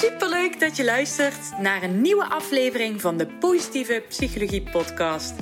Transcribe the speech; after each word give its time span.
Superleuk 0.00 0.60
dat 0.60 0.76
je 0.76 0.84
luistert 0.84 1.58
naar 1.58 1.82
een 1.82 2.00
nieuwe 2.00 2.24
aflevering 2.24 3.00
van 3.00 3.16
de 3.16 3.26
Positieve 3.26 4.04
Psychologie 4.08 4.62
Podcast. 4.70 5.34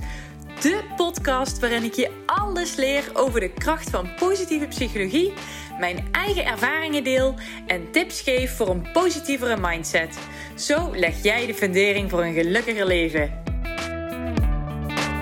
De 0.61 0.82
podcast 0.96 1.58
waarin 1.58 1.82
ik 1.82 1.95
je 1.95 2.11
alles 2.27 2.74
leer 2.76 3.10
over 3.14 3.40
de 3.40 3.52
kracht 3.52 3.90
van 3.90 4.14
positieve 4.14 4.66
psychologie, 4.66 5.32
mijn 5.79 6.08
eigen 6.12 6.44
ervaringen 6.44 7.04
deel 7.04 7.34
en 7.66 7.90
tips 7.90 8.21
geef 8.21 8.57
voor 8.57 8.68
een 8.68 8.93
positievere 8.93 9.57
mindset. 9.61 10.18
Zo 10.57 10.90
leg 10.96 11.22
jij 11.22 11.46
de 11.46 11.54
fundering 11.54 12.11
voor 12.11 12.22
een 12.25 12.34
gelukkiger 12.34 12.86
leven. 12.86 13.43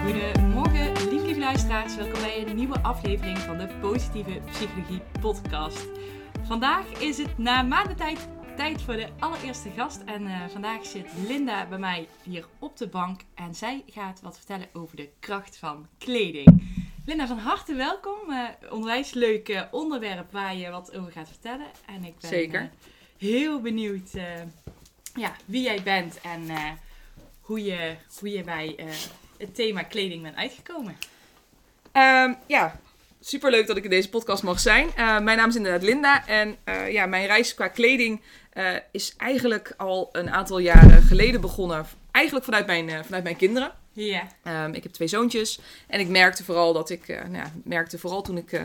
Goedemorgen, 0.05 0.93
lieve, 1.11 1.25
lieve 1.25 1.41
luisteraars. 1.41 1.97
Welkom 1.97 2.21
bij 2.21 2.45
een 2.47 2.57
nieuwe 2.57 2.81
aflevering 2.83 3.39
van 3.39 3.59
de 3.59 3.69
Positieve 3.81 4.41
Psychologie 4.51 5.01
Podcast. 5.21 5.87
Vandaag 6.47 6.85
is 6.99 7.19
het 7.19 7.39
na 7.39 7.63
maanden 7.63 7.97
tijd 8.57 8.83
voor 8.83 8.97
de 8.97 9.09
allereerste 9.19 9.71
gast. 9.77 10.01
En 10.05 10.23
uh, 10.23 10.49
vandaag 10.49 10.87
zit 10.87 11.07
Linda 11.27 11.67
bij 11.67 11.79
mij 11.79 12.09
hier 12.23 12.47
op 12.59 12.77
de 12.77 12.89
bank. 12.89 13.21
En 13.35 13.55
zij 13.55 13.85
gaat 13.91 14.21
wat 14.21 14.37
vertellen 14.37 14.69
over 14.73 14.97
de 14.97 15.09
kracht 15.21 15.57
van 15.57 15.87
kleding. 15.99 16.63
Linda, 17.07 17.27
van 17.27 17.39
harte 17.39 17.75
welkom. 17.75 18.19
Uh, 18.29 18.49
onwijs 18.71 19.13
leuk 19.13 19.49
uh, 19.49 19.63
onderwerp 19.71 20.33
waar 20.33 20.57
je 20.57 20.71
wat 20.71 20.97
over 20.97 21.13
gaat 21.13 21.29
vertellen. 21.29 21.67
En 21.87 22.05
ik 22.05 22.19
ben 22.19 22.31
Zeker. 22.31 22.71
heel 23.19 23.61
benieuwd 23.61 24.11
ja, 25.15 25.33
wie 25.45 25.63
jij 25.63 25.83
bent 25.83 26.21
en 26.21 26.47
hoe, 27.41 27.65
je, 27.65 27.97
hoe 28.19 28.31
je 28.31 28.43
bij 28.43 28.77
het 29.39 29.55
thema 29.55 29.83
kleding 29.83 30.23
bent 30.23 30.37
uitgekomen. 30.37 30.97
Um, 31.93 32.37
ja, 32.47 32.81
super 33.21 33.51
leuk 33.51 33.67
dat 33.67 33.77
ik 33.77 33.85
in 33.85 33.91
deze 33.91 34.09
podcast 34.09 34.43
mag 34.43 34.61
zijn. 34.61 34.87
Uh, 34.87 35.19
mijn 35.19 35.37
naam 35.37 35.49
is 35.49 35.57
inderdaad 35.57 35.83
Linda. 35.83 36.27
En 36.27 36.57
uh, 36.65 36.93
ja, 36.93 37.07
mijn 37.07 37.27
reis 37.27 37.55
qua 37.55 37.69
kleding 37.69 38.21
uh, 38.57 38.77
is 38.91 39.15
eigenlijk 39.17 39.75
al 39.77 40.09
een 40.13 40.31
aantal 40.31 40.59
jaren 40.59 41.03
geleden 41.03 41.41
begonnen. 41.41 41.87
Eigenlijk 42.11 42.45
vanuit 42.45 42.67
mijn, 42.67 43.05
vanuit 43.05 43.23
mijn 43.23 43.37
kinderen. 43.37 43.73
Ja. 43.93 44.29
Um, 44.65 44.75
ik 44.75 44.83
heb 44.83 44.93
twee 44.93 45.09
zoontjes. 45.09 45.59
En 45.87 46.01
ik 46.01 46.09
merkte 46.09 46.45
vooral 46.45 46.73
dat 46.73 46.91
ik, 46.91 47.09
nou 47.09 47.35
ja, 47.37 47.53
merkte 47.65 47.99
vooral 47.99 48.23
toen 48.23 48.37
ik 48.37 48.61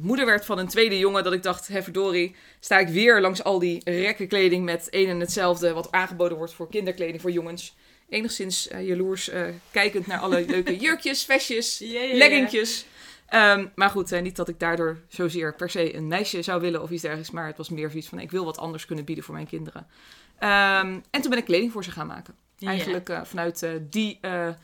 moeder 0.00 0.26
werd 0.26 0.44
van 0.44 0.58
een 0.58 0.68
tweede 0.68 0.98
jongen, 0.98 1.24
dat 1.24 1.32
ik 1.32 1.42
dacht, 1.42 1.68
hé 1.68 1.82
verdorie, 1.82 2.34
sta 2.60 2.78
ik 2.78 2.88
weer 2.88 3.20
langs 3.20 3.44
al 3.44 3.58
die 3.58 3.80
rekken 3.84 4.28
kleding 4.28 4.64
met 4.64 4.86
een 4.90 5.08
en 5.08 5.20
hetzelfde 5.20 5.72
wat 5.72 5.92
aangeboden 5.92 6.36
wordt 6.36 6.52
voor 6.52 6.68
kinderkleding 6.68 7.20
voor 7.20 7.30
jongens 7.30 7.74
enigszins 8.10 8.68
uh, 8.72 8.86
jaloers 8.86 9.28
uh, 9.28 9.42
kijkend 9.70 10.06
naar 10.06 10.18
alle 10.18 10.44
leuke 10.46 10.76
jurkjes, 10.76 11.24
vestjes, 11.32 11.78
ja, 11.78 12.14
leggingjes. 12.16 12.84
Um, 13.34 13.70
maar 13.74 13.90
goed, 13.90 14.20
niet 14.20 14.36
dat 14.36 14.48
ik 14.48 14.60
daardoor 14.60 14.98
zozeer 15.08 15.54
per 15.54 15.70
se 15.70 15.94
een 15.94 16.08
meisje 16.08 16.42
zou 16.42 16.60
willen 16.60 16.82
of 16.82 16.90
iets 16.90 17.02
dergelijks. 17.02 17.32
Maar 17.32 17.46
het 17.46 17.56
was 17.56 17.68
meer 17.68 17.90
zoiets 17.90 18.08
van, 18.08 18.18
ik 18.18 18.30
wil 18.30 18.44
wat 18.44 18.58
anders 18.58 18.86
kunnen 18.86 19.04
bieden 19.04 19.24
voor 19.24 19.34
mijn 19.34 19.46
kinderen. 19.46 19.86
Um, 20.40 21.02
en 21.10 21.20
toen 21.20 21.30
ben 21.30 21.38
ik 21.38 21.44
kleding 21.44 21.72
voor 21.72 21.84
ze 21.84 21.90
gaan 21.90 22.06
maken. 22.06 22.34
Eigenlijk 22.58 23.08
uh, 23.08 23.24
vanuit 23.24 23.62
uh, 23.62 23.70
die, 23.90 24.18
nou 24.22 24.54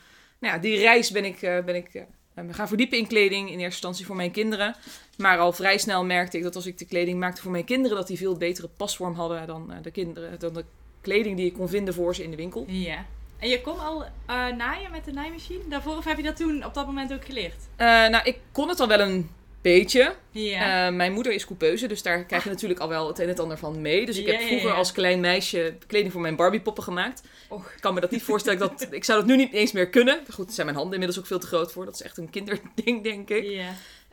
ja, 0.40 0.58
die 0.58 0.78
reis 0.78 1.10
ben 1.10 1.24
ik, 1.24 1.40
ben 1.40 1.74
ik 1.74 2.04
gaan 2.50 2.68
verdiepen 2.68 2.98
in 2.98 3.06
kleding. 3.06 3.46
In 3.46 3.52
eerste 3.52 3.64
instantie 3.64 4.06
voor 4.06 4.16
mijn 4.16 4.30
kinderen. 4.30 4.74
Maar 5.16 5.38
al 5.38 5.52
vrij 5.52 5.78
snel 5.78 6.04
merkte 6.04 6.36
ik 6.36 6.42
dat 6.42 6.54
als 6.54 6.66
ik 6.66 6.78
de 6.78 6.86
kleding 6.86 7.18
maakte 7.18 7.42
voor 7.42 7.50
mijn 7.50 7.64
kinderen... 7.64 7.96
dat 7.96 8.06
die 8.06 8.16
veel 8.16 8.36
betere 8.36 8.68
pasvorm 8.68 9.14
hadden 9.14 9.46
dan 9.46 9.72
de, 9.82 9.90
kinderen, 9.90 10.38
dan 10.38 10.54
de 10.54 10.64
kleding 11.00 11.36
die 11.36 11.46
ik 11.46 11.54
kon 11.54 11.68
vinden 11.68 11.94
voor 11.94 12.14
ze 12.14 12.22
in 12.22 12.30
de 12.30 12.36
winkel. 12.36 12.64
Ja. 12.68 13.06
En 13.38 13.48
je 13.48 13.60
kon 13.60 13.78
al 13.78 14.02
uh, 14.02 14.08
naaien 14.56 14.90
met 14.90 15.04
de 15.04 15.12
naaimachine 15.12 15.68
daarvoor? 15.68 15.96
Of 15.96 16.04
heb 16.04 16.16
je 16.16 16.22
dat 16.22 16.36
toen 16.36 16.64
op 16.64 16.74
dat 16.74 16.86
moment 16.86 17.12
ook 17.12 17.24
geleerd? 17.24 17.62
Uh, 17.78 17.86
nou, 17.86 18.24
ik 18.24 18.38
kon 18.52 18.68
het 18.68 18.80
al 18.80 18.88
wel 18.88 19.00
een 19.00 19.30
beetje. 19.60 20.14
Ja. 20.30 20.86
Uh, 20.86 20.96
mijn 20.96 21.12
moeder 21.12 21.32
is 21.32 21.46
coupeuse, 21.46 21.86
dus 21.86 22.02
daar 22.02 22.24
krijg 22.24 22.44
je 22.44 22.50
natuurlijk 22.50 22.80
al 22.80 22.88
wel 22.88 23.06
het 23.08 23.18
een 23.18 23.24
en 23.24 23.30
het 23.30 23.40
ander 23.40 23.58
van 23.58 23.80
mee. 23.80 24.06
Dus 24.06 24.18
ik 24.18 24.26
Ja, 24.26 24.32
heb 24.32 24.40
vroeger 24.40 24.68
ja. 24.68 24.74
als 24.74 24.92
klein 24.92 25.20
meisje 25.20 25.76
kleding 25.86 26.12
voor 26.12 26.20
mijn 26.20 26.36
Barbiepoppen 26.36 26.82
gemaakt. 26.82 27.22
Och. 27.48 27.72
Ik 27.74 27.80
kan 27.80 27.94
me 27.94 28.00
dat 28.00 28.10
niet 28.10 28.22
voorstellen. 28.22 28.58
dat, 28.58 28.86
ik 28.90 29.04
zou 29.04 29.18
dat 29.18 29.28
nu 29.28 29.36
niet 29.36 29.52
eens 29.52 29.72
meer 29.72 29.88
kunnen. 29.88 30.20
Goed, 30.30 30.46
daar 30.46 30.54
zijn 30.54 30.66
mijn 30.66 30.78
handen 30.78 30.94
inmiddels 30.94 31.20
ook 31.20 31.26
veel 31.26 31.38
te 31.38 31.46
groot 31.46 31.72
voor. 31.72 31.84
Dat 31.84 31.94
is 31.94 32.02
echt 32.02 32.18
een 32.18 32.30
kinderding, 32.30 33.02
denk 33.02 33.30
ik. 33.30 33.44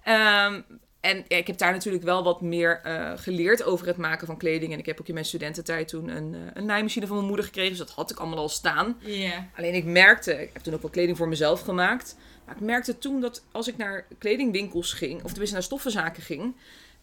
Ja. 0.06 0.46
Um, 0.46 0.66
en 1.04 1.26
ja, 1.28 1.38
ik 1.38 1.48
heb 1.48 1.58
daar 1.58 1.72
natuurlijk 1.72 2.04
wel 2.04 2.24
wat 2.24 2.42
meer 2.42 2.82
uh, 2.86 3.12
geleerd 3.16 3.64
over 3.64 3.88
het 3.88 3.98
maken 3.98 4.28
van 4.28 4.38
kleding. 4.38 4.74
En 4.74 4.80
ik 4.80 4.86
heb 4.86 5.00
ook 5.00 5.08
in 5.08 5.14
mijn 5.14 5.26
studententijd 5.26 5.88
toen 5.88 6.10
een, 6.10 6.34
uh, 6.34 6.40
een 6.54 6.66
naaimachine 6.66 7.06
van 7.06 7.16
mijn 7.16 7.28
moeder 7.28 7.46
gekregen. 7.46 7.70
Dus 7.70 7.80
dat 7.80 7.90
had 7.90 8.12
ik 8.12 8.18
allemaal 8.18 8.38
al 8.38 8.50
staan. 8.50 8.98
Alleen 9.58 9.74
ik 9.74 9.86
merkte, 9.86 10.42
ik 10.42 10.50
heb 10.54 10.62
toen 10.62 10.74
ook 10.74 10.82
wel 10.82 10.92
kleding 10.92 11.18
voor 11.18 11.28
mezelf 11.28 11.62
gemaakt. 11.62 12.16
Maar 12.46 12.56
ik 12.56 12.62
merkte 12.62 12.98
toen 12.98 13.22
dat 13.22 13.44
als 13.52 13.68
ik 13.68 13.78
naar 13.78 14.06
kledingwinkels 14.18 14.94
ging, 14.94 15.24
of 15.24 15.30
tenminste 15.30 15.54
naar 15.56 15.64
stoffenzaken 15.64 16.24
ging, 16.24 16.56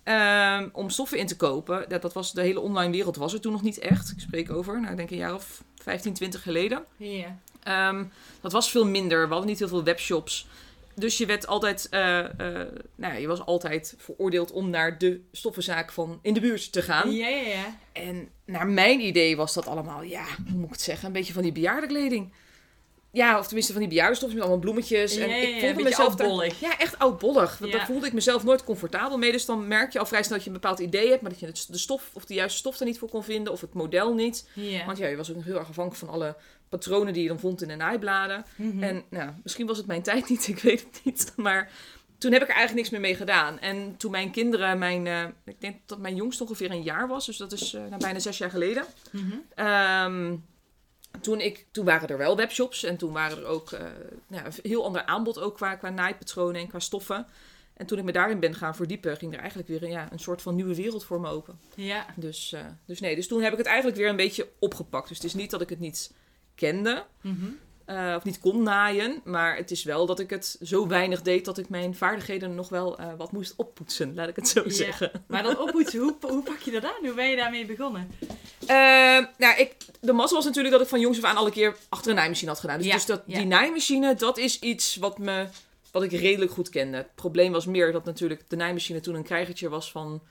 um, 0.04 0.70
om 0.72 0.90
stoffen 0.90 1.18
in 1.18 1.26
te 1.26 1.36
kopen. 1.36 1.84
Dat, 1.88 2.02
dat 2.02 2.12
was 2.12 2.32
de 2.32 2.42
hele 2.42 2.60
online 2.60 2.92
wereld 2.92 3.16
was 3.16 3.32
er 3.32 3.40
toen 3.40 3.52
nog 3.52 3.62
niet 3.62 3.78
echt. 3.78 4.10
Ik 4.10 4.20
spreek 4.20 4.50
over, 4.52 4.80
nou 4.80 4.90
ik 4.90 4.96
denk 4.96 5.10
een 5.10 5.16
jaar 5.16 5.34
of 5.34 5.64
15, 5.82 6.14
20 6.14 6.42
geleden. 6.42 6.84
Um, 7.68 8.12
dat 8.40 8.52
was 8.52 8.70
veel 8.70 8.86
minder. 8.86 9.22
We 9.22 9.30
hadden 9.32 9.50
niet 9.50 9.58
heel 9.58 9.68
veel 9.68 9.84
webshops. 9.84 10.46
Dus 11.00 11.18
je 11.18 11.26
werd 11.26 11.46
altijd, 11.46 11.88
uh, 11.90 12.00
uh, 12.00 12.24
nou 12.94 13.12
ja, 13.12 13.12
je 13.12 13.26
was 13.26 13.40
altijd 13.40 13.94
veroordeeld 13.98 14.52
om 14.52 14.70
naar 14.70 14.98
de 14.98 15.20
stoffenzaak 15.32 15.92
van 15.92 16.18
in 16.22 16.34
de 16.34 16.40
buurt 16.40 16.72
te 16.72 16.82
gaan. 16.82 17.12
Ja, 17.12 17.28
ja, 17.28 17.48
ja. 17.48 17.78
En 17.92 18.28
naar 18.44 18.66
mijn 18.66 19.00
idee 19.00 19.36
was 19.36 19.54
dat 19.54 19.66
allemaal, 19.66 20.02
ja, 20.02 20.24
hoe 20.50 20.56
moet 20.56 20.64
ik 20.64 20.70
het 20.70 20.80
zeggen, 20.80 21.06
een 21.06 21.12
beetje 21.12 21.32
van 21.32 21.42
die 21.42 21.52
bejaardenkleding. 21.52 22.32
Ja, 23.12 23.38
of 23.38 23.44
tenminste 23.44 23.72
van 23.72 23.80
die 23.80 23.90
bejaardenstoffen 23.90 24.38
met 24.38 24.48
allemaal 24.48 24.64
bloemetjes. 24.64 25.14
Ja, 25.14 25.22
en 25.22 25.28
ja, 25.28 25.36
ik 25.36 25.60
voelde 25.60 25.82
mezelf 25.82 26.14
daar- 26.14 26.26
oudbollig. 26.26 26.60
Ja, 26.60 26.78
echt 26.78 26.98
oudbollig. 26.98 27.58
Ja. 27.64 27.70
Daar 27.70 27.86
voelde 27.86 28.06
ik 28.06 28.12
mezelf 28.12 28.44
nooit 28.44 28.64
comfortabel 28.64 29.18
mee. 29.18 29.32
Dus 29.32 29.44
dan 29.44 29.68
merk 29.68 29.92
je 29.92 29.98
al 29.98 30.06
vrij 30.06 30.22
snel 30.22 30.34
dat 30.36 30.44
je 30.44 30.50
een 30.52 30.60
bepaald 30.60 30.78
idee 30.78 31.08
hebt, 31.08 31.22
maar 31.22 31.30
dat 31.30 31.40
je 31.40 31.52
de 31.72 31.78
stof 31.78 32.10
of 32.12 32.24
de 32.24 32.34
juiste 32.34 32.58
stof 32.58 32.78
er 32.78 32.86
niet 32.86 32.98
voor 32.98 33.08
kon 33.08 33.24
vinden, 33.24 33.52
of 33.52 33.60
het 33.60 33.74
model 33.74 34.14
niet. 34.14 34.48
Ja. 34.52 34.84
Want 34.86 34.98
ja, 34.98 35.06
je 35.06 35.16
was 35.16 35.30
ook 35.34 35.44
heel 35.44 35.58
erg 35.58 35.68
afhankelijk 35.68 36.04
van 36.04 36.14
alle 36.14 36.36
patronen 36.70 37.12
die 37.12 37.22
je 37.22 37.28
dan 37.28 37.40
vond 37.40 37.62
in 37.62 37.68
de 37.68 37.74
naaibladen. 37.74 38.44
Mhm. 38.56 38.82
En 38.82 39.04
nou, 39.10 39.30
misschien 39.42 39.66
was 39.66 39.76
het 39.76 39.86
mijn 39.86 40.02
tijd 40.02 40.28
niet, 40.28 40.48
ik 40.54 40.58
weet 40.58 40.84
het 40.84 41.00
niet. 41.04 41.32
Maar 41.36 41.70
toen 42.18 42.32
heb 42.32 42.42
ik 42.42 42.48
er 42.48 42.54
eigenlijk 42.54 42.74
niks 42.74 42.90
meer 42.90 43.10
mee 43.10 43.18
gedaan. 43.18 43.58
En 43.58 43.96
toen 43.96 44.10
mijn 44.10 44.30
kinderen, 44.30 44.78
mijn, 44.78 45.06
eh, 45.06 45.24
ik 45.44 45.60
denk 45.60 45.76
dat 45.86 45.98
mijn 45.98 46.16
jongste 46.16 46.42
ongeveer 46.42 46.70
een 46.70 46.82
jaar 46.82 47.08
was, 47.08 47.26
dus 47.26 47.36
dat 47.36 47.52
is 47.52 47.72
nou, 47.72 47.96
bijna 47.98 48.18
zes 48.18 48.38
jaar 48.38 48.50
geleden. 48.50 48.84
Mhm. 49.10 49.36
Ehm, 49.54 50.36
toen, 51.20 51.40
ik, 51.40 51.66
toen 51.70 51.84
waren 51.84 52.08
er 52.08 52.18
wel 52.18 52.36
webshops 52.36 52.84
en 52.84 52.96
toen 52.96 53.12
waren 53.12 53.38
er 53.38 53.46
ook 53.46 53.72
eh, 53.72 53.80
nou, 54.26 54.46
een 54.46 54.52
heel 54.62 54.84
ander 54.84 55.04
aanbod 55.04 55.40
ook 55.40 55.54
qua, 55.54 55.74
qua 55.74 55.90
naaipatronen 55.90 56.60
en 56.60 56.68
qua 56.68 56.78
stoffen. 56.78 57.26
En 57.74 57.86
toen 57.86 57.98
ik 57.98 58.04
me 58.04 58.12
daarin 58.12 58.40
ben 58.40 58.54
gaan 58.54 58.76
verdiepen, 58.76 59.16
ging 59.16 59.32
er 59.32 59.38
eigenlijk 59.38 59.68
weer 59.68 59.82
een, 59.82 59.90
ja, 59.90 60.08
een 60.12 60.18
soort 60.18 60.42
van 60.42 60.54
nieuwe 60.54 60.74
wereld 60.74 61.04
voor 61.04 61.20
me 61.20 61.28
open. 61.28 61.58
Ja. 61.74 62.06
Dus, 62.16 62.54
dus 62.86 63.00
nee, 63.00 63.14
dus 63.14 63.28
toen 63.28 63.42
heb 63.42 63.52
ik 63.52 63.58
het 63.58 63.66
eigenlijk 63.66 63.96
weer 63.96 64.08
een 64.08 64.16
beetje 64.16 64.48
opgepakt. 64.58 65.08
Dus 65.08 65.16
het 65.16 65.26
is 65.26 65.34
niet 65.34 65.50
dat 65.50 65.60
ik 65.60 65.68
het 65.68 65.80
niet 65.80 66.12
kende, 66.60 67.04
Mhm. 67.20 67.46
eh, 67.84 68.14
of 68.16 68.24
niet 68.24 68.38
kon 68.38 68.62
naaien. 68.62 69.20
Maar 69.24 69.56
het 69.56 69.70
is 69.70 69.82
wel 69.84 70.06
dat 70.06 70.20
ik 70.20 70.30
het 70.30 70.56
zo 70.62 70.86
weinig 70.86 71.22
deed 71.22 71.44
dat 71.44 71.58
ik 71.58 71.68
mijn 71.68 71.94
vaardigheden 71.94 72.54
nog 72.54 72.68
wel 72.68 72.98
eh, 72.98 73.06
wat 73.16 73.32
moest 73.32 73.54
oppoetsen, 73.56 74.14
laat 74.14 74.28
ik 74.28 74.36
het 74.36 74.48
zo 74.48 74.62
zeggen. 74.66 75.10
Maar 75.26 75.42
dat 75.42 75.58
oppoetsen, 75.58 76.00
hoe, 76.00 76.14
hoe 76.20 76.42
pak 76.42 76.58
je 76.58 76.70
dat 76.70 76.84
aan? 76.84 77.00
Hoe 77.04 77.14
ben 77.14 77.28
je 77.30 77.36
daarmee 77.36 77.66
begonnen? 77.66 78.10
Eh, 78.66 78.76
nou, 79.38 79.56
ik, 79.58 79.74
de 80.00 80.12
massa 80.12 80.34
was 80.34 80.44
natuurlijk 80.44 80.72
dat 80.74 80.82
ik 80.82 80.88
van 80.88 81.00
jongs 81.00 81.18
af 81.18 81.24
aan 81.30 81.36
alle 81.36 81.50
keer 81.50 81.76
achter 81.88 82.10
een 82.10 82.16
naaimachine 82.16 82.50
had 82.50 82.60
gedaan. 82.60 82.78
Dus, 82.78 82.86
Ja, 82.86 82.94
dus 82.94 83.06
dat, 83.06 83.22
ja. 83.26 83.36
die 83.38 83.46
naaimachine, 83.46 84.14
dat 84.14 84.38
is 84.38 84.58
iets 84.58 84.96
wat, 84.96 85.18
me, 85.18 85.46
wat 85.92 86.02
ik 86.02 86.12
redelijk 86.12 86.50
goed 86.52 86.68
kende. 86.68 86.96
Het 86.96 87.14
probleem 87.14 87.52
was 87.52 87.66
meer 87.66 87.92
dat 87.92 88.04
natuurlijk 88.04 88.42
de 88.48 88.56
naaimachine 88.56 89.00
toen 89.00 89.14
een 89.14 89.22
krijgertje 89.22 89.68
was 89.68 89.90
van 89.90 90.22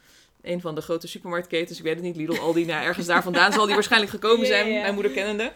een 0.42 0.62
van 0.62 0.76
de 0.76 0.82
grote 0.82 1.08
supermarktketens. 1.08 1.78
Ik 1.78 1.84
weet 1.84 1.96
het 1.96 2.04
niet, 2.04 2.16
Lidl, 2.16 2.36
Aldi, 2.42 2.66
nou, 2.66 2.84
ergens 2.86 3.06
daar 3.06 3.24
vandaan 3.24 3.52
zal 3.54 3.66
die 3.66 3.74
waarschijnlijk 3.74 4.12
gekomen 4.12 4.48
zijn, 4.48 4.68
mijn 4.74 4.94
moeder 4.94 5.12
kennende. 5.12 5.52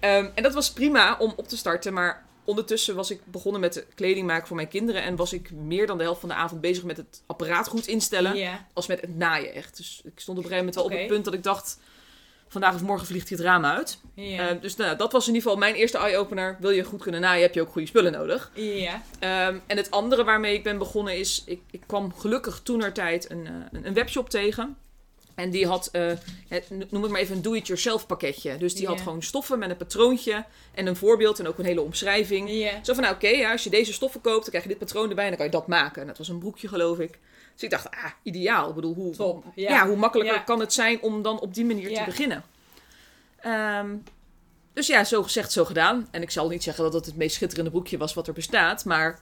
Ehm, 0.00 0.28
en 0.34 0.42
dat 0.42 0.54
was 0.54 0.72
prima 0.72 1.16
om 1.18 1.32
op 1.36 1.48
te 1.48 1.56
starten, 1.56 1.92
maar 1.92 2.28
ondertussen 2.44 2.94
was 2.94 3.10
ik 3.10 3.20
begonnen 3.24 3.60
met 3.60 3.86
kleding 3.94 4.26
maken 4.26 4.46
voor 4.46 4.56
mijn 4.56 4.68
kinderen. 4.68 5.02
En 5.02 5.16
was 5.16 5.32
ik 5.32 5.50
meer 5.50 5.86
dan 5.86 5.98
de 5.98 6.04
helft 6.04 6.20
van 6.20 6.28
de 6.28 6.34
avond 6.34 6.60
bezig 6.60 6.84
met 6.84 6.96
het 6.96 7.22
apparaat 7.26 7.68
goed 7.68 7.86
instellen 7.86 8.58
als 8.72 8.86
met 8.86 9.00
het 9.00 9.16
naaien 9.16 9.54
echt. 9.54 9.76
Dus 9.76 10.00
ik 10.04 10.20
stond 10.20 10.38
op 10.38 10.44
een 10.44 10.50
gegeven 10.50 10.56
moment 10.56 10.74
wel 10.74 10.84
op 10.84 10.90
het 10.90 11.06
punt 11.06 11.24
dat 11.24 11.34
ik 11.34 11.42
dacht... 11.42 11.78
vandaag 12.48 12.74
of 12.74 12.82
morgen 12.82 13.06
vliegt 13.06 13.28
hij 13.28 13.38
het 13.38 13.46
raam 13.46 13.64
uit. 13.64 14.00
Ja. 14.14 14.48
Eh, 14.48 14.60
dus 14.60 14.76
nou, 14.76 14.96
dat 14.96 15.12
was 15.12 15.28
in 15.28 15.34
ieder 15.34 15.42
geval 15.42 15.64
mijn 15.64 15.74
eerste 15.74 15.98
eye-opener. 15.98 16.56
Wil 16.60 16.70
je 16.70 16.84
goed 16.84 17.02
kunnen 17.02 17.20
naaien, 17.20 17.42
heb 17.42 17.54
je 17.54 17.60
ook 17.60 17.72
goede 17.72 17.86
spullen 17.86 18.12
nodig. 18.12 18.50
Ehm, 19.18 19.58
en 19.66 19.76
het 19.76 19.90
andere 19.90 20.24
waarmee 20.24 20.54
ik 20.54 20.62
ben 20.62 20.78
begonnen 20.78 21.18
is... 21.18 21.42
ik, 21.46 21.60
ik 21.70 21.82
kwam 21.86 22.14
gelukkig 22.14 22.60
toenertijd 22.62 23.30
een, 23.30 23.46
eh, 23.46 23.52
een, 23.72 23.86
een 23.86 23.94
webshop 23.94 24.30
tegen... 24.30 24.76
En 25.34 25.50
die 25.50 25.66
had, 25.66 25.88
eh, 25.92 26.12
het, 26.48 26.70
noem 26.90 27.02
het 27.02 27.10
maar 27.10 27.20
even 27.20 27.36
een 27.36 27.42
do-it-yourself 27.42 28.06
pakketje. 28.06 28.56
Dus 28.56 28.74
die 28.74 28.86
had 28.86 29.00
gewoon 29.00 29.22
stoffen 29.22 29.58
met 29.58 29.70
een 29.70 29.76
patroontje 29.76 30.44
en 30.74 30.86
een 30.86 30.96
voorbeeld 30.96 31.38
en 31.38 31.46
ook 31.46 31.58
een 31.58 31.64
hele 31.64 31.82
omschrijving. 31.82 32.70
Zo 32.82 32.94
van, 32.94 33.02
nou 33.02 33.14
oké, 33.14 33.28
ja, 33.28 33.52
als 33.52 33.64
je 33.64 33.70
deze 33.70 33.92
stoffen 33.92 34.20
koopt, 34.20 34.40
dan 34.40 34.48
krijg 34.48 34.62
je 34.62 34.68
dit 34.68 34.78
patroon 34.78 35.08
erbij 35.08 35.24
en 35.24 35.30
dan 35.30 35.38
kan 35.38 35.46
je 35.46 35.52
dat 35.52 35.66
maken. 35.66 36.00
En 36.00 36.06
dat 36.06 36.18
was 36.18 36.28
een 36.28 36.38
broekje, 36.38 36.68
geloof 36.68 36.98
ik. 36.98 37.18
Dus 37.54 37.62
ik 37.62 37.70
dacht, 37.70 37.90
ah, 37.90 38.10
ideaal. 38.22 38.68
Ik 38.68 38.74
bedoel, 38.74 38.94
hoe, 38.94 39.14
Top, 39.14 39.44
ja. 39.54 39.70
ja. 39.70 39.86
hoe 39.86 39.96
makkelijker 39.96 40.44
kan 40.44 40.60
het 40.60 40.72
zijn 40.72 41.02
om 41.02 41.22
dan 41.22 41.40
op 41.40 41.54
die 41.54 41.64
manier 41.64 41.94
te 41.94 42.02
beginnen? 42.04 42.44
Ehm, 43.40 43.96
dus 44.72 44.86
ja, 44.86 45.04
zo 45.04 45.22
gezegd, 45.22 45.52
zo 45.52 45.64
gedaan. 45.64 46.08
En 46.10 46.22
ik 46.22 46.30
zal 46.30 46.48
niet 46.48 46.62
zeggen 46.62 46.84
dat 46.84 46.92
het 46.92 47.06
het 47.06 47.16
meest 47.16 47.34
schitterende 47.34 47.70
broekje 47.70 47.98
was 47.98 48.14
wat 48.14 48.26
er 48.26 48.32
bestaat, 48.32 48.84
maar 48.84 49.18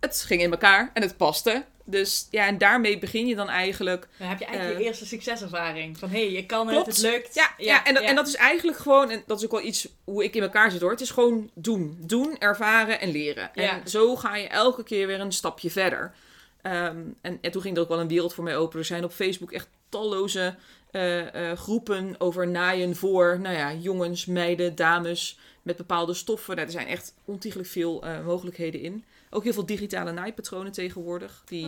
het 0.00 0.22
ging 0.26 0.42
in 0.42 0.50
elkaar 0.50 0.90
en 0.94 1.02
het 1.02 1.16
paste. 1.16 1.64
Dus 1.84 2.28
ja, 2.30 2.46
en 2.46 2.58
daarmee 2.58 2.98
begin 2.98 3.26
je 3.26 3.34
dan 3.34 3.48
eigenlijk. 3.48 4.08
Dan 4.18 4.28
heb 4.28 4.38
je 4.38 4.44
eigenlijk 4.44 4.74
Eh, 4.76 4.82
je 4.82 4.88
eerste 4.88 5.06
succeservaring. 5.06 5.98
Van 5.98 6.08
hé, 6.08 6.22
hey, 6.22 6.32
je 6.32 6.46
kan 6.46 6.66
Klopt. 6.66 6.86
het, 6.86 6.96
het 6.96 7.04
lukt. 7.04 7.34
Ja, 7.34 7.54
ja, 7.56 7.84
en, 7.84 7.94
dat, 7.94 8.02
en 8.02 8.14
dat 8.14 8.26
is 8.26 8.34
eigenlijk 8.34 8.78
gewoon, 8.78 9.10
en 9.10 9.22
dat 9.26 9.38
is 9.38 9.44
ook 9.44 9.50
wel 9.50 9.62
iets 9.62 9.88
hoe 10.04 10.24
ik 10.24 10.34
in 10.34 10.42
elkaar 10.42 10.70
zit 10.70 10.80
hoor. 10.80 10.90
Het 10.90 11.00
is 11.00 11.10
gewoon 11.10 11.50
doen. 11.54 11.96
Doen, 12.00 12.38
ervaren 12.38 13.00
en 13.00 13.10
leren. 13.10 13.50
Ja. 13.54 13.80
En 13.80 13.88
zo 13.88 14.16
ga 14.16 14.36
je 14.36 14.48
elke 14.48 14.82
keer 14.82 15.06
weer 15.06 15.20
een 15.20 15.32
stapje 15.32 15.70
verder. 15.70 16.14
Ehm, 16.62 17.00
en, 17.20 17.38
en 17.40 17.50
toen 17.50 17.62
ging 17.62 17.76
er 17.76 17.82
ook 17.82 17.88
wel 17.88 18.00
een 18.00 18.08
wereld 18.08 18.34
voor 18.34 18.44
mij 18.44 18.56
open. 18.56 18.78
Er 18.78 18.84
zijn 18.84 19.04
op 19.04 19.12
Facebook 19.12 19.52
echt 19.52 19.68
talloze 19.88 20.54
eh, 20.90 21.50
eh, 21.50 21.58
groepen 21.58 22.14
over 22.18 22.48
naaien 22.48 22.96
voor 22.96 23.40
nou 23.40 23.56
ja, 23.56 23.72
jongens, 23.72 24.26
meiden, 24.26 24.74
dames 24.74 25.38
met 25.62 25.76
bepaalde 25.76 26.14
stoffen. 26.14 26.54
Nou, 26.54 26.66
er 26.66 26.72
zijn 26.72 26.86
echt 26.86 27.14
ontiegelijk 27.24 27.68
veel 27.68 28.04
mogelijkheden 28.24 28.80
in. 28.80 29.04
Ook 29.34 29.42
heel 29.44 29.52
veel 29.52 29.66
digitale 29.66 30.12
naaipatronen 30.12 30.72
tegenwoordig. 30.72 31.42
Die, 31.44 31.66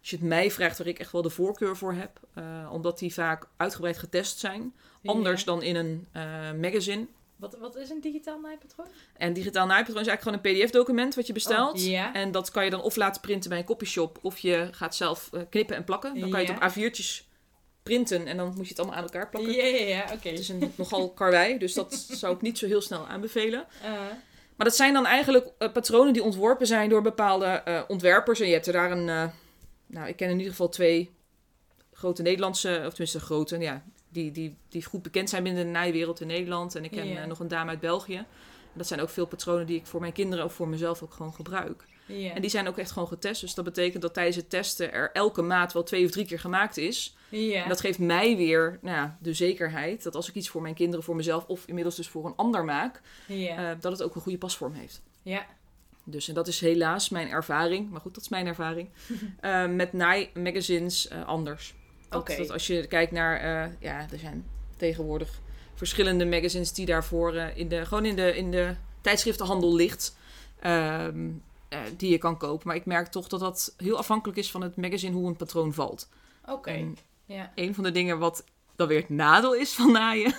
als 0.00 0.10
je 0.10 0.16
het 0.16 0.24
mij 0.24 0.50
vraagt, 0.50 0.78
waar 0.78 0.86
ik 0.86 0.98
echt 0.98 1.12
wel 1.12 1.22
de 1.22 1.30
voorkeur 1.30 1.76
voor 1.76 1.92
heb. 1.92 2.20
eh, 2.34 2.68
omdat 2.72 2.98
die 2.98 3.12
vaak 3.14 3.46
uitgebreid 3.56 3.98
getest 3.98 4.38
zijn. 4.38 4.74
Anders 5.04 5.44
dan 5.44 5.62
in 5.62 5.76
een 5.76 6.06
eh, 6.12 6.22
magazine. 6.60 7.06
Wat, 7.36 7.56
wat 7.58 7.76
is 7.76 7.90
een 7.90 8.00
digitaal 8.00 8.40
naaipatroon? 8.40 8.86
En 9.16 9.32
digitaal 9.32 9.66
naaipatroon 9.66 10.02
is 10.02 10.08
eigenlijk 10.08 10.42
gewoon 10.42 10.56
een 10.58 10.64
pdf-document 10.64 11.14
wat 11.14 11.26
je 11.26 11.32
bestelt. 11.32 11.74
Oh, 11.80 11.86
ja. 11.86 12.14
En 12.14 12.30
dat 12.30 12.50
kan 12.50 12.64
je 12.64 12.70
dan 12.70 12.82
of 12.82 12.96
laten 12.96 13.20
printen 13.20 13.50
bij 13.50 13.58
een 13.58 13.64
copyshop. 13.64 14.18
Of 14.22 14.38
je 14.38 14.68
gaat 14.70 14.94
zelf 14.96 15.28
eh, 15.32 15.40
knippen 15.50 15.76
en 15.76 15.84
plakken. 15.84 16.20
Dan 16.20 16.30
kan 16.30 16.40
je 16.42 16.52
het 16.52 16.62
op 16.62 16.70
A4'tjes 16.92 17.26
printen. 17.82 18.26
En 18.26 18.36
dan 18.36 18.46
moet 18.46 18.64
je 18.64 18.68
het 18.68 18.78
allemaal 18.78 18.96
aan 18.96 19.02
elkaar 19.02 19.28
plakken. 19.28 19.52
Ja, 19.52 19.64
ja, 19.64 19.86
ja, 19.86 20.02
oké. 20.12 20.28
Het 20.28 20.38
is 20.38 20.48
een 20.48 20.72
nogal 20.76 21.10
karwei, 21.12 21.58
dus 21.58 21.74
dat 21.74 21.94
zou 22.22 22.34
ik 22.34 22.40
niet 22.40 22.58
zo 22.58 22.66
heel 22.66 22.80
snel 22.80 23.06
aanbevelen. 23.06 23.66
Maar 24.58 24.66
dat 24.66 24.76
zijn 24.76 24.92
dan 24.92 25.06
eigenlijk 25.06 25.50
eh, 25.58 25.72
patronen 25.72 26.12
die 26.12 26.22
ontworpen 26.22 26.66
zijn 26.66 26.88
door 26.88 27.02
bepaalde 27.02 27.46
eh, 27.46 27.82
ontwerpers. 27.88 28.40
En 28.40 28.46
je 28.46 28.52
hebt 28.52 28.66
er 28.66 28.72
daar 28.72 28.90
een... 28.90 29.08
eh, 29.08 29.24
nou, 29.86 30.08
ik 30.08 30.16
ken 30.16 30.28
in 30.28 30.36
ieder 30.36 30.50
geval 30.50 30.68
twee 30.68 31.10
grote 31.92 32.22
Nederlandse... 32.22 32.82
Of 32.86 32.88
tenminste 32.88 33.20
grote, 33.20 33.58
ja. 33.58 33.82
Die, 34.08 34.32
die, 34.32 34.56
die 34.68 34.84
goed 34.84 35.02
bekend 35.02 35.30
zijn 35.30 35.42
binnen 35.42 35.64
de 35.64 35.70
naaiwereld 35.70 36.20
in 36.20 36.26
Nederland. 36.26 36.74
En 36.74 36.84
ik 36.84 36.90
ken 36.90 37.28
nog 37.28 37.38
een 37.40 37.48
dame 37.48 37.70
uit 37.70 37.80
België. 37.80 38.16
En 38.16 38.74
dat 38.74 38.86
zijn 38.86 39.00
ook 39.00 39.08
veel 39.08 39.26
patronen 39.26 39.66
die 39.66 39.76
ik 39.78 39.86
voor 39.86 40.00
mijn 40.00 40.12
kinderen 40.12 40.44
of 40.44 40.52
voor 40.52 40.68
mezelf 40.68 41.02
ook 41.02 41.12
gewoon 41.12 41.34
gebruik. 41.34 41.84
En 42.34 42.40
die 42.40 42.50
zijn 42.50 42.68
ook 42.68 42.78
echt 42.78 42.90
gewoon 42.90 43.08
getest. 43.08 43.40
Dus 43.40 43.54
dat 43.54 43.64
betekent 43.64 44.02
dat 44.02 44.14
tijdens 44.14 44.36
het 44.36 44.50
testen 44.50 44.92
er 44.92 45.10
elke 45.12 45.42
maat 45.42 45.72
wel 45.72 45.82
twee 45.82 46.04
of 46.04 46.10
drie 46.10 46.26
keer 46.26 46.40
gemaakt 46.40 46.76
is. 46.76 47.16
Ja. 47.30 47.62
En 47.62 47.68
dat 47.68 47.80
geeft 47.80 47.98
mij 47.98 48.36
weer 48.36 48.78
nou 48.82 48.96
ja, 48.96 49.18
de 49.20 49.34
zekerheid 49.34 50.02
dat 50.02 50.14
als 50.14 50.28
ik 50.28 50.34
iets 50.34 50.48
voor 50.48 50.62
mijn 50.62 50.74
kinderen, 50.74 51.04
voor 51.04 51.16
mezelf 51.16 51.44
of 51.46 51.66
inmiddels 51.66 51.96
dus 51.96 52.08
voor 52.08 52.26
een 52.26 52.36
ander 52.36 52.64
maak, 52.64 53.00
ja. 53.26 53.70
eh, 53.70 53.76
dat 53.80 53.92
het 53.92 54.02
ook 54.02 54.14
een 54.14 54.20
goede 54.20 54.38
pasvorm 54.38 54.72
heeft. 54.72 55.02
ja. 55.22 55.46
Dus 56.04 56.28
en 56.28 56.34
dat 56.34 56.48
is 56.48 56.60
helaas 56.60 57.08
mijn 57.08 57.28
ervaring, 57.28 57.90
maar 57.90 58.00
goed, 58.00 58.14
dat 58.14 58.22
is 58.22 58.28
mijn 58.28 58.46
ervaring, 58.46 58.88
eh, 59.40 59.66
met 59.66 59.92
naai-magazines 59.92 61.08
eh, 61.08 61.26
anders. 61.26 61.74
Dat, 62.08 62.20
Oké. 62.20 62.36
dat 62.36 62.50
als 62.50 62.66
je 62.66 62.86
kijkt 62.86 63.12
naar, 63.12 63.42
ja, 63.80 64.06
er 64.12 64.18
zijn 64.18 64.44
tegenwoordig 64.76 65.40
verschillende 65.74 66.26
magazines 66.26 66.72
die 66.72 66.86
daarvoor 66.86 67.34
in 67.34 67.68
de, 67.68 67.86
gewoon 67.86 68.04
in 68.04 68.16
de, 68.16 68.36
in 68.36 68.50
de 68.50 68.74
tijdschriftenhandel 69.00 69.74
ligt. 69.74 70.16
ehm, 70.60 71.28
eh, 71.68 71.80
die 71.96 72.10
je 72.10 72.18
kan 72.18 72.36
kopen. 72.36 72.66
Maar 72.66 72.76
ik 72.76 72.86
merk 72.86 73.06
toch 73.06 73.28
dat 73.28 73.40
dat 73.40 73.74
heel 73.76 73.98
afhankelijk 73.98 74.38
is 74.38 74.50
van 74.50 74.60
het 74.62 74.76
magazine 74.76 75.16
hoe 75.16 75.28
een 75.28 75.36
patroon 75.36 75.74
valt. 75.74 76.08
Oké. 76.46 76.92
Ja. 77.28 77.52
een 77.54 77.74
van 77.74 77.84
de 77.84 77.92
dingen 77.92 78.18
wat 78.18 78.44
dan 78.76 78.88
weer 78.88 79.00
het 79.00 79.08
nadeel 79.08 79.54
is 79.54 79.72
van 79.72 79.92
naaien, 79.92 80.34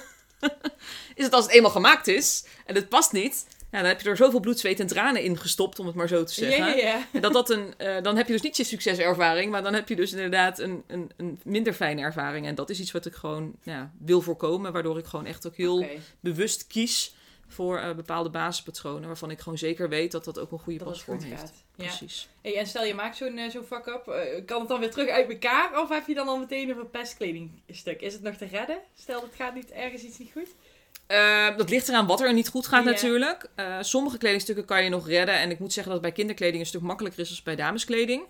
is 1.16 1.24
dat 1.24 1.34
als 1.34 1.46
het 1.46 1.54
eenmaal 1.54 1.72
gemaakt 1.72 2.08
is 2.08 2.46
en 2.66 2.76
het 2.76 2.90
past 2.90 3.12
niet, 3.12 3.46
nou, 3.72 3.84
dan 3.84 3.94
heb 3.94 4.02
je 4.02 4.10
er 4.10 4.18
zoveel 4.18 4.40
bloed, 4.40 4.60
zweet 4.60 4.80
en 4.80 4.88
tranen 4.88 5.24
in 5.24 5.38
gestopt, 5.38 5.80
om 5.80 5.86
het 5.86 5.96
maar 5.96 6.08
zo 6.08 6.24
te 6.24 6.34
zeggen. 6.34 7.06
En 7.12 7.22
dat 7.22 7.34
dat 7.34 7.50
een, 7.50 7.74
eh, 7.78 8.02
dan 8.02 8.18
heb 8.18 8.28
je 8.28 8.34
dus 8.34 8.42
niet 8.42 8.58
je 8.58 8.64
succeservaring, 8.64 9.52
maar 9.52 9.64
dan 9.64 9.74
heb 9.74 9.90
je 9.90 9.96
dus 9.96 10.12
inderdaad 10.12 10.60
een, 10.60 10.84
een, 10.88 11.12
een 11.18 11.40
minder 11.44 11.74
fijne 11.74 12.02
ervaring. 12.02 12.46
En 12.46 12.56
dat 12.56 12.70
is 12.70 12.80
iets 12.80 12.92
wat 12.92 13.06
ik 13.06 13.14
gewoon 13.14 13.56
ja, 13.64 13.92
wil 14.00 14.22
voorkomen, 14.22 14.72
waardoor 14.72 14.98
ik 14.98 15.06
gewoon 15.06 15.26
echt 15.26 15.48
ook 15.48 15.56
heel 15.56 15.86
bewust 16.20 16.68
kies 16.68 17.14
voor 17.50 17.78
eh, 17.78 17.96
bepaalde 17.96 18.30
basispatronen, 18.30 19.08
waarvan 19.08 19.32
ik 19.32 19.40
gewoon 19.40 19.58
zeker 19.58 19.90
weet 19.90 20.12
dat 20.12 20.24
dat 20.26 20.40
ook 20.40 20.52
een 20.52 20.60
goede 20.60 20.84
pasvorm 20.84 21.20
goed 21.20 21.28
heeft. 21.28 21.42
gaat. 21.42 21.64
Ja. 21.76 21.86
Precies. 21.86 22.30
Hey, 22.42 22.58
en 22.58 22.68
stel 22.68 22.84
je 22.84 22.94
maakt 22.94 23.18
zo'n 23.18 23.38
eh, 23.38 23.50
zo'n 23.50 23.64
fuck-up, 23.64 24.08
eh, 24.08 24.46
kan 24.46 24.60
het 24.60 24.70
dan 24.70 24.80
weer 24.80 24.92
terug 24.92 25.10
uit 25.10 25.30
elkaar? 25.30 25.82
Of 25.82 25.90
heb 25.90 26.08
je 26.08 26.14
dan 26.14 26.28
al 26.28 26.38
meteen 26.38 26.70
een 26.70 26.76
verpest 26.76 27.18
kledingstuk? 27.18 28.02
Is 28.02 28.14
het 28.14 28.22
nog 28.22 28.36
te 28.36 28.46
redden? 28.46 28.80
Stel, 28.96 29.22
het 29.22 29.36
gaat 29.36 29.56
niet 29.56 29.72
ergens 29.72 30.04
iets 30.04 30.18
niet 30.18 30.32
goed? 30.32 30.56
Eh, 31.10 31.58
dat 31.58 31.70
ligt 31.70 31.88
eraan 31.88 32.06
wat 32.06 32.22
er 32.22 32.34
niet 32.34 32.48
goed 32.48 32.68
gaat 32.68 32.84
natuurlijk. 32.84 33.50
Eh, 33.56 33.78
sommige 33.82 34.18
kledingstukken 34.18 34.66
kan 34.66 34.84
je 34.84 34.90
nog 34.90 35.08
redden. 35.08 35.36
En 35.36 35.52
ik 35.52 35.60
moet 35.60 35.74
zeggen 35.74 35.94
dat 35.94 36.02
het 36.02 36.14
bij 36.14 36.18
kinderkleding 36.18 36.62
een 36.62 36.68
stuk 36.68 36.82
makkelijker 36.82 37.20
is 37.20 37.30
dan 37.30 37.38
bij 37.44 37.56
dameskleding. 37.56 38.24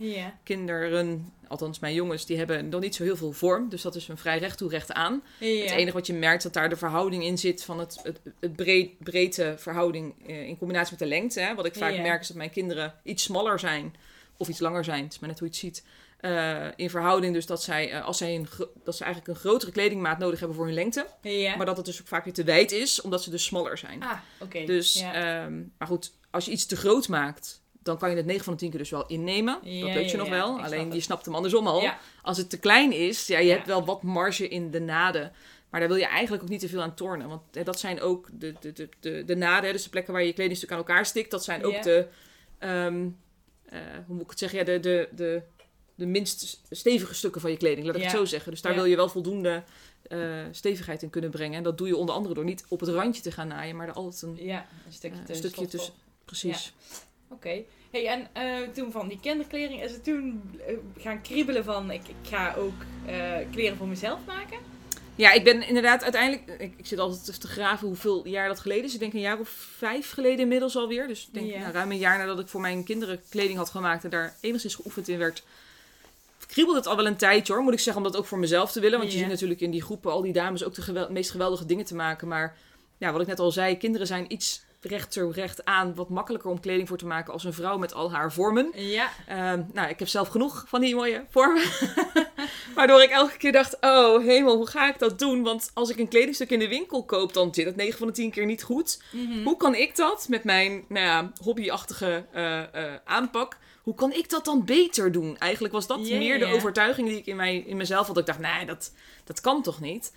Kinderen, 0.43 1.33
althans 1.47 1.79
mijn 1.79 1.93
jongens, 1.93 2.25
die 2.25 2.37
hebben 2.37 2.69
nog 2.69 2.81
niet 2.81 2.95
zo 2.95 3.03
heel 3.03 3.17
veel 3.17 3.31
vorm. 3.31 3.69
Dus 3.69 3.81
dat 3.81 3.95
is 3.95 4.07
een 4.07 4.17
vrij 4.17 4.39
recht 4.39 4.57
toe 4.57 4.69
recht 4.69 4.93
aan. 4.93 5.23
Het 5.39 5.71
enige 5.71 5.93
wat 5.93 6.07
je 6.07 6.13
merkt 6.13 6.43
dat 6.43 6.53
daar 6.53 6.69
de 6.69 6.75
verhouding 6.75 7.23
in 7.23 7.37
zit 7.37 7.63
van 7.63 7.79
het, 7.79 7.99
het, 8.03 8.19
het 8.39 8.55
breed, 8.55 8.99
breedte 8.99 9.55
verhouding 9.57 10.13
eh, 10.27 10.47
in 10.47 10.57
combinatie 10.57 10.91
met 10.91 10.99
de 10.99 11.15
lengte. 11.15 11.39
Hè. 11.39 11.55
Wat 11.55 11.65
ik 11.65 11.75
vaak 11.75 11.97
merk 11.97 12.21
is 12.21 12.27
dat 12.27 12.37
mijn 12.37 12.49
kinderen 12.49 12.93
iets 13.03 13.23
smaller 13.23 13.59
zijn. 13.59 13.95
Of 14.37 14.47
iets 14.47 14.59
langer 14.59 14.83
zijn, 14.83 15.03
het 15.03 15.13
is 15.13 15.19
maar 15.19 15.29
net 15.29 15.39
hoe 15.39 15.47
je 15.47 15.53
het 15.53 15.63
ziet. 15.63 15.83
Eh, 16.19 16.65
in 16.75 16.89
verhouding 16.89 17.33
dus 17.33 17.45
dat 17.45 17.63
zij, 17.63 17.91
eh, 17.91 18.05
als 18.05 18.17
zij 18.17 18.35
een, 18.35 18.47
dat 18.83 18.95
ze 18.95 19.03
eigenlijk 19.03 19.33
een 19.33 19.39
grotere 19.39 19.71
kledingmaat 19.71 20.17
nodig 20.17 20.39
hebben 20.39 20.57
voor 20.57 20.65
hun 20.65 20.75
lengte. 20.75 21.05
Ja. 21.21 21.55
Maar 21.55 21.65
dat 21.65 21.77
het 21.77 21.85
dus 21.85 22.01
ook 22.01 22.07
vaak 22.07 22.23
weer 22.23 22.33
te 22.33 22.43
wijd 22.43 22.71
is, 22.71 23.01
omdat 23.01 23.23
ze 23.23 23.29
dus 23.29 23.43
smaller 23.43 23.77
zijn. 23.77 24.03
Ah, 24.03 24.17
oké. 24.39 24.65
Dus, 24.65 24.93
ja. 24.93 25.13
ehm, 25.13 25.61
maar 25.77 25.87
goed, 25.87 26.11
als 26.29 26.45
je 26.45 26.51
iets 26.51 26.65
te 26.65 26.75
groot 26.75 27.07
maakt, 27.07 27.61
dan 27.83 27.97
kan 27.97 28.09
je 28.09 28.15
het 28.15 28.25
9 28.25 28.43
van 28.43 28.53
de 28.53 28.59
10 28.59 28.69
keer 28.69 28.79
dus 28.79 28.89
wel 28.89 29.07
innemen. 29.07 29.59
Ja, 29.63 29.85
dat 29.85 29.93
weet 29.93 30.11
je 30.11 30.17
nog 30.17 30.29
wel. 30.29 30.53
snap 30.53 30.65
Alleen 30.65 30.85
het. 30.85 30.93
je 30.93 30.99
snapt 30.99 31.25
hem 31.25 31.35
andersom 31.35 31.67
al. 31.67 31.89
Als 32.21 32.37
het 32.37 32.49
te 32.49 32.59
klein 32.59 32.91
is, 32.91 33.27
ja, 33.27 33.39
je 33.39 33.51
hebt 33.51 33.67
wel 33.67 33.85
wat 33.85 34.03
marge 34.03 34.47
in 34.47 34.71
de 34.71 34.81
naden. 34.81 35.31
Maar 35.69 35.79
daar 35.79 35.89
wil 35.89 35.97
je 35.97 36.05
eigenlijk 36.05 36.43
ook 36.43 36.49
niet 36.49 36.59
te 36.59 36.69
veel 36.69 36.81
aan 36.81 36.95
tornen. 36.95 37.27
Want 37.27 37.41
dat 37.65 37.79
zijn 37.79 38.01
ook 38.01 38.27
de, 38.31 38.53
de, 38.59 38.73
de, 38.73 38.89
de, 38.99 39.23
de 39.25 39.35
naden, 39.35 39.71
dus 39.71 39.83
de 39.83 39.89
plekken 39.89 40.13
waar 40.13 40.21
je 40.21 40.27
je 40.27 40.33
kledingstuk 40.33 40.71
aan 40.71 40.77
elkaar 40.77 41.05
stikt. 41.05 41.31
Dat 41.31 41.43
zijn 41.43 41.65
ook 41.65 41.83
de, 41.83 42.07
ehm, 42.57 43.07
eh, 43.65 43.79
hoe 44.05 44.15
moet 44.15 44.23
ik 44.23 44.29
het 44.29 44.39
zeggen, 44.39 44.59
ja, 44.59 44.65
de, 44.65 44.79
de, 44.79 45.09
de, 45.11 45.41
de 45.99 46.05
minst 46.05 46.61
stevige 46.69 47.13
stukken 47.13 47.41
van 47.41 47.51
je 47.51 47.57
kleding, 47.57 47.85
laat 47.85 47.95
ik 47.95 48.01
het 48.01 48.11
zo 48.11 48.25
zeggen. 48.25 48.51
Dus 48.51 48.61
daar 48.61 48.71
Ja. 48.71 48.77
wil 48.77 48.87
je 48.87 48.95
wel 48.95 49.09
voldoende 49.09 49.63
eh, 50.07 50.19
stevigheid 50.51 51.03
in 51.03 51.09
kunnen 51.09 51.29
brengen. 51.29 51.57
En 51.57 51.63
dat 51.63 51.77
doe 51.77 51.87
je 51.87 51.95
onder 51.95 52.15
andere 52.15 52.33
door 52.33 52.43
niet 52.43 52.65
op 52.67 52.79
het 52.79 52.89
randje 52.89 53.21
te 53.21 53.31
gaan 53.31 53.47
naaien, 53.47 53.75
maar 53.75 53.87
er 53.87 53.93
altijd 53.93 54.21
een 54.21 54.37
ja, 54.45 54.65
een 54.85 54.93
stukje, 54.93 55.17
Eh, 55.19 55.25
tussen 55.25 55.49
stukje 55.49 55.67
stof- 55.67 55.69
tussen. 55.79 55.93
Precies. 56.25 56.73
Oké. 57.29 57.61
Hey, 57.91 58.07
en 58.07 58.27
eh, 58.33 58.67
toen 58.73 58.91
van 58.91 59.07
die 59.07 59.19
kinderkleding 59.19 59.83
is 59.83 59.91
het 59.91 60.03
toen 60.03 60.41
gaan 60.97 61.21
kriebelen 61.21 61.63
van 61.63 61.91
ik, 61.91 62.07
ik 62.07 62.29
ga 62.29 62.53
ook 62.57 62.73
kleren 63.51 63.77
voor 63.77 63.87
mezelf 63.87 64.19
maken? 64.25 64.57
Ja, 65.15 65.31
ik 65.31 65.43
ben 65.43 65.67
inderdaad 65.67 66.03
uiteindelijk... 66.03 66.61
Ik, 66.61 66.73
ik 66.77 66.85
zit 66.85 66.99
altijd 66.99 67.41
te 67.41 67.47
graven 67.47 67.87
hoeveel 67.87 68.27
jaar 68.27 68.47
dat 68.47 68.59
geleden 68.59 68.83
is. 68.83 68.93
Ik 68.93 68.99
denk 68.99 69.13
een 69.13 69.19
jaar 69.19 69.39
of 69.39 69.49
vijf 69.77 70.11
geleden 70.11 70.39
inmiddels 70.39 70.75
alweer. 70.75 71.07
Dus 71.07 71.27
ik 71.27 71.33
denk 71.33 71.55
nou, 71.55 71.71
ruim 71.71 71.91
een 71.91 71.97
jaar 71.97 72.17
nadat 72.17 72.39
ik 72.39 72.47
voor 72.47 72.61
mijn 72.61 72.83
kinderen 72.83 73.21
kleding 73.29 73.57
had 73.57 73.69
gemaakt... 73.69 74.03
en 74.03 74.09
daar 74.09 74.35
enigszins 74.41 74.75
geoefend 74.75 75.07
in 75.07 75.17
werd... 75.17 75.43
kriebelde 76.49 76.79
het 76.79 76.87
al 76.87 76.95
wel 76.95 77.05
een 77.05 77.15
tijdje 77.15 77.53
hoor, 77.53 77.63
moet 77.63 77.73
ik 77.73 77.79
zeggen. 77.79 78.03
Om 78.03 78.11
dat 78.11 78.19
ook 78.19 78.27
voor 78.27 78.39
mezelf 78.39 78.71
te 78.71 78.79
willen. 78.79 78.99
Want 78.99 79.11
je 79.11 79.17
ziet 79.17 79.27
natuurlijk 79.27 79.61
in 79.61 79.71
die 79.71 79.81
groepen 79.81 80.11
al 80.11 80.21
die 80.21 80.33
dames 80.33 80.63
ook 80.63 80.73
de 80.73 80.81
gewel- 80.81 81.11
meest 81.11 81.31
geweldige 81.31 81.65
dingen 81.65 81.85
te 81.85 81.95
maken. 81.95 82.27
Maar 82.27 82.57
ja, 82.97 83.11
wat 83.11 83.21
ik 83.21 83.27
net 83.27 83.39
al 83.39 83.51
zei, 83.51 83.77
kinderen 83.77 84.07
zijn 84.07 84.31
iets 84.31 84.67
rechter 84.81 85.31
recht 85.31 85.65
aan... 85.65 85.95
wat 85.95 86.09
makkelijker 86.09 86.49
om 86.49 86.59
kleding 86.59 86.87
voor 86.87 86.97
te 86.97 87.05
maken 87.05 87.33
als 87.33 87.43
een 87.43 87.53
vrouw 87.53 87.77
met 87.77 87.93
al 87.93 88.11
haar 88.11 88.33
vormen. 88.33 88.71
Ja. 88.73 89.09
Ehm, 89.27 89.63
nou, 89.73 89.89
ik 89.89 89.99
heb 89.99 90.07
zelf 90.07 90.27
genoeg 90.27 90.65
van 90.67 90.81
die 90.81 90.95
mooie 90.95 91.25
vormen. 91.29 91.63
Waardoor 92.75 93.01
ik 93.01 93.09
elke 93.09 93.37
keer 93.37 93.51
dacht, 93.51 93.77
oh 93.81 94.25
hemel, 94.25 94.55
hoe 94.55 94.67
ga 94.67 94.89
ik 94.89 94.99
dat 94.99 95.19
doen? 95.19 95.43
Want 95.43 95.71
als 95.73 95.89
ik 95.89 95.97
een 95.97 96.07
kledingstuk 96.07 96.49
in 96.49 96.59
de 96.59 96.67
winkel 96.67 97.03
koop, 97.05 97.33
dan 97.33 97.53
zit 97.53 97.65
het 97.65 97.75
9 97.75 97.97
van 97.97 98.07
de 98.07 98.13
10 98.13 98.31
keer 98.31 98.45
niet 98.45 98.63
goed. 98.63 99.01
Mhm. 99.11 99.43
Hoe 99.43 99.57
kan 99.57 99.75
ik 99.75 99.95
dat 99.95 100.27
met 100.29 100.43
mijn 100.43 100.85
nou 100.87 101.05
ja, 101.05 101.31
hobbyachtige 101.43 102.25
eh, 102.31 102.59
eh, 102.59 102.93
aanpak? 103.05 103.57
Hoe 103.89 103.97
kan 103.97 104.13
ik 104.13 104.29
dat 104.29 104.45
dan 104.45 104.65
beter 104.65 105.11
doen? 105.11 105.37
Eigenlijk 105.37 105.73
was 105.73 105.87
dat 105.87 105.99
meer 105.99 106.39
de 106.39 106.45
overtuiging 106.45 107.07
die 107.07 107.17
ik 107.17 107.25
in, 107.25 107.35
mij, 107.35 107.57
in 107.57 107.77
mezelf 107.77 108.05
had. 108.05 108.15
Dat 108.15 108.29
ik 108.29 108.39
dacht, 108.39 108.55
nee, 108.55 108.65
dat, 108.65 108.93
dat 109.23 109.41
kan 109.41 109.61
toch 109.61 109.81
niet? 109.81 110.13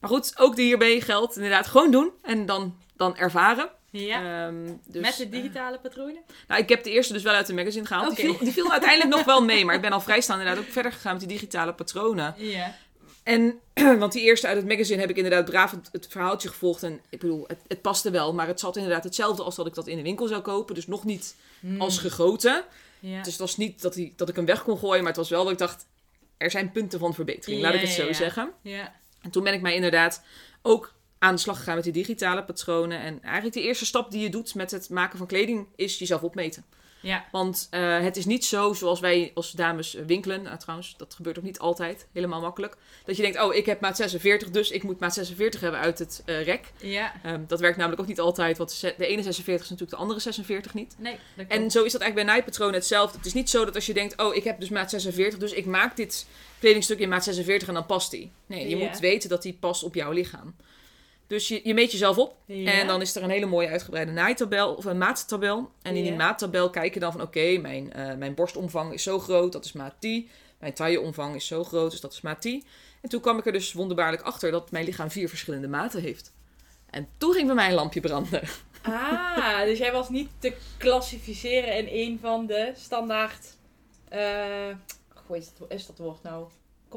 Maar 0.00 0.10
goed, 0.10 0.32
ook 0.38 0.56
hierbij 0.56 1.00
geldt 1.00 1.36
inderdaad 1.36 1.66
gewoon 1.66 1.90
doen 1.90 2.10
en 2.22 2.46
dan, 2.46 2.76
dan 2.96 3.16
ervaren. 3.16 3.68
Ja. 3.90 4.46
Ehm, 4.46 4.72
dus, 4.86 5.02
Met 5.02 5.16
de 5.16 5.24
eh, 5.24 5.30
digitale 5.30 5.78
patronen? 5.78 6.22
nou, 6.48 6.60
ik 6.60 6.68
heb 6.68 6.84
de 6.84 6.90
eerste 6.90 7.12
dus 7.12 7.22
wel 7.22 7.34
uit 7.34 7.46
de 7.46 7.54
magazine 7.54 7.86
gehaald. 7.86 8.16
Die, 8.16 8.24
viel, 8.24 8.38
die 8.38 8.52
viel 8.52 8.70
uiteindelijk 8.70 9.10
nog 9.16 9.24
wel 9.24 9.44
mee. 9.44 9.64
Maar 9.64 9.74
ik 9.74 9.80
ben 9.80 9.92
al 9.92 10.00
vrij 10.00 10.20
snel 10.20 10.38
inderdaad 10.38 10.64
ook 10.64 10.70
verder 10.72 10.92
gegaan 10.92 11.12
met 11.12 11.20
die 11.20 11.38
digitale 11.38 11.74
patronen. 11.74 12.34
Ja. 12.36 12.74
En, 13.22 13.60
want 13.98 14.12
die 14.12 14.22
eerste 14.22 14.46
uit 14.46 14.56
het 14.56 14.68
magazine 14.68 15.00
heb 15.00 15.10
ik 15.10 15.16
inderdaad 15.16 15.44
braaf 15.44 15.70
het, 15.70 15.88
het 15.92 16.06
verhaaltje 16.10 16.48
gevolgd. 16.48 16.82
En 16.82 17.00
ik 17.08 17.20
bedoel, 17.20 17.44
het, 17.46 17.58
het 17.68 17.82
paste 17.82 18.10
wel. 18.10 18.34
Maar 18.34 18.46
het 18.46 18.60
zat 18.60 18.76
inderdaad 18.76 19.04
hetzelfde 19.04 19.42
als 19.42 19.54
dat 19.54 19.66
ik 19.66 19.74
dat 19.74 19.86
in 19.86 19.96
de 19.96 20.02
winkel 20.02 20.26
zou 20.26 20.40
kopen. 20.40 20.74
Dus 20.74 20.86
nog 20.86 21.04
niet 21.04 21.36
als 21.78 21.98
gegoten. 21.98 22.64
Ja. 23.10 23.22
Dus 23.22 23.32
het 23.32 23.40
was 23.40 23.56
niet 23.56 23.82
dat, 23.82 23.94
die, 23.94 24.12
dat 24.16 24.28
ik 24.28 24.36
hem 24.36 24.44
weg 24.44 24.62
kon 24.62 24.78
gooien. 24.78 24.98
Maar 24.98 25.12
het 25.12 25.16
was 25.16 25.28
wel 25.28 25.42
dat 25.42 25.52
ik 25.52 25.58
dacht, 25.58 25.86
er 26.36 26.50
zijn 26.50 26.72
punten 26.72 26.98
van 26.98 27.14
verbetering. 27.14 27.62
Laat 27.62 27.74
ik 27.74 27.80
het 27.80 27.90
zo 27.90 28.12
zeggen. 28.12 28.52
ja. 28.62 29.02
En 29.20 29.30
toen 29.30 29.44
ben 29.44 29.52
ik 29.52 29.60
mij 29.60 29.74
inderdaad 29.74 30.22
ook 30.62 30.94
aan 31.18 31.34
de 31.34 31.40
slag 31.40 31.58
gegaan 31.58 31.74
met 31.74 31.84
die 31.84 31.92
digitale 31.92 32.44
patronen. 32.44 32.98
En 32.98 33.22
eigenlijk 33.22 33.54
de 33.54 33.62
eerste 33.62 33.86
stap 33.86 34.10
die 34.10 34.20
je 34.20 34.28
doet 34.28 34.54
met 34.54 34.70
het 34.70 34.90
maken 34.90 35.18
van 35.18 35.26
kleding 35.26 35.66
is 35.76 35.98
jezelf 35.98 36.22
opmeten. 36.22 36.64
Ja. 37.04 37.24
Want 37.32 37.66
eh, 37.70 38.00
het 38.00 38.16
is 38.16 38.24
niet 38.24 38.44
zo 38.44 38.72
zoals 38.72 39.00
wij 39.00 39.30
als 39.34 39.50
dames 39.50 39.92
winkelen. 40.06 40.42
Nou, 40.42 40.58
trouwens, 40.58 40.94
dat 40.96 41.14
gebeurt 41.14 41.38
ook 41.38 41.44
niet 41.44 41.58
altijd 41.58 42.06
helemaal 42.12 42.40
makkelijk. 42.40 42.76
Dat 43.04 43.16
je 43.16 43.22
denkt, 43.22 43.40
oh, 43.42 43.54
ik 43.54 43.66
heb 43.66 43.80
maat 43.80 43.96
46, 43.96 44.50
dus 44.50 44.70
ik 44.70 44.82
moet 44.82 45.00
maat 45.00 45.14
46 45.14 45.60
hebben 45.60 45.80
uit 45.80 45.98
het 45.98 46.22
eh, 46.24 46.44
rek. 46.44 46.72
Ja. 46.80 47.12
Ehm, 47.22 47.40
dat 47.46 47.60
werkt 47.60 47.76
namelijk 47.76 48.00
ook 48.02 48.08
niet 48.08 48.20
altijd, 48.20 48.58
want 48.58 48.80
de 48.80 49.06
ene 49.06 49.22
46 49.22 49.64
is 49.64 49.70
natuurlijk 49.70 49.90
de 49.90 49.96
andere 50.02 50.20
46 50.20 50.74
niet. 50.74 50.94
Nee, 50.98 51.16
En 51.48 51.70
zo 51.70 51.82
is 51.84 51.92
dat 51.92 52.00
eigenlijk 52.00 52.14
bij 52.14 52.24
naaipatronen 52.24 52.74
hetzelfde. 52.74 53.16
Het 53.16 53.26
is 53.26 53.32
niet 53.32 53.50
zo 53.50 53.64
dat 53.64 53.74
als 53.74 53.86
je 53.86 53.94
denkt, 53.94 54.22
oh, 54.22 54.34
ik 54.34 54.44
heb 54.44 54.60
dus 54.60 54.68
maat 54.68 54.90
46, 54.90 55.38
dus 55.38 55.52
ik 55.52 55.66
maak 55.66 55.96
dit 55.96 56.26
kledingstuk 56.58 56.98
in 56.98 57.08
maat 57.08 57.24
46 57.24 57.68
en 57.68 57.74
dan 57.74 57.86
past 57.86 58.10
die. 58.10 58.30
Nee, 58.46 58.68
je 58.68 58.76
Ja. 58.76 58.86
moet 58.86 58.98
weten 58.98 59.28
dat 59.28 59.42
die 59.42 59.56
past 59.60 59.82
op 59.82 59.94
jouw 59.94 60.10
lichaam. 60.12 60.54
Dus 61.34 61.48
je, 61.48 61.60
je 61.64 61.74
meet 61.74 61.92
jezelf 61.92 62.18
op 62.18 62.36
Ja. 62.46 62.72
en 62.72 62.86
dan 62.86 63.00
is 63.00 63.16
er 63.16 63.22
een 63.22 63.30
hele 63.30 63.46
mooie 63.46 63.68
uitgebreide 63.68 64.12
naaitabel 64.12 64.74
of 64.74 64.84
een 64.84 64.98
maattabel. 64.98 65.70
En 65.82 65.96
in 65.96 66.02
die 66.02 66.10
Ja. 66.12 66.16
maattabel 66.18 66.70
kijk 66.70 66.94
je 66.94 67.00
dan 67.00 67.12
van 67.12 67.20
oké, 67.20 67.58
mijn, 67.58 67.92
eh, 67.92 68.14
mijn 68.14 68.34
borstomvang 68.34 68.92
is 68.92 69.02
zo 69.02 69.18
groot, 69.18 69.52
dat 69.52 69.64
is 69.64 69.72
maat 69.72 69.94
10. 69.98 70.28
Mijn 70.58 70.72
tailleomvang 70.72 71.34
is 71.34 71.46
zo 71.46 71.64
groot, 71.64 71.90
dus 71.90 72.00
dat 72.00 72.12
is 72.12 72.20
maat 72.20 72.40
10. 72.42 72.64
En 73.00 73.08
toen 73.08 73.20
kwam 73.20 73.38
ik 73.38 73.46
er 73.46 73.52
dus 73.52 73.72
wonderbaarlijk 73.72 74.22
achter 74.22 74.50
dat 74.50 74.70
mijn 74.70 74.84
lichaam 74.84 75.10
vier 75.10 75.28
verschillende 75.28 75.68
maten 75.68 76.00
heeft. 76.02 76.32
En 76.90 77.08
toen 77.18 77.32
ging 77.32 77.46
bij 77.46 77.54
mij 77.54 77.68
een 77.68 77.74
lampje 77.74 78.00
branden. 78.00 78.42
Ah, 78.82 79.62
dus 79.64 79.78
jij 79.78 79.92
was 79.92 80.08
niet 80.08 80.28
te 80.38 80.52
klassificeren 80.78 81.76
in 81.76 81.86
een 82.10 82.18
van 82.22 82.46
de 82.46 82.72
standaard. 82.76 83.46
eh 84.08 84.74
hoe 85.26 85.36
is, 85.36 85.52
is 85.68 85.86
dat 85.86 85.98
woord 85.98 86.22
nou? 86.22 86.46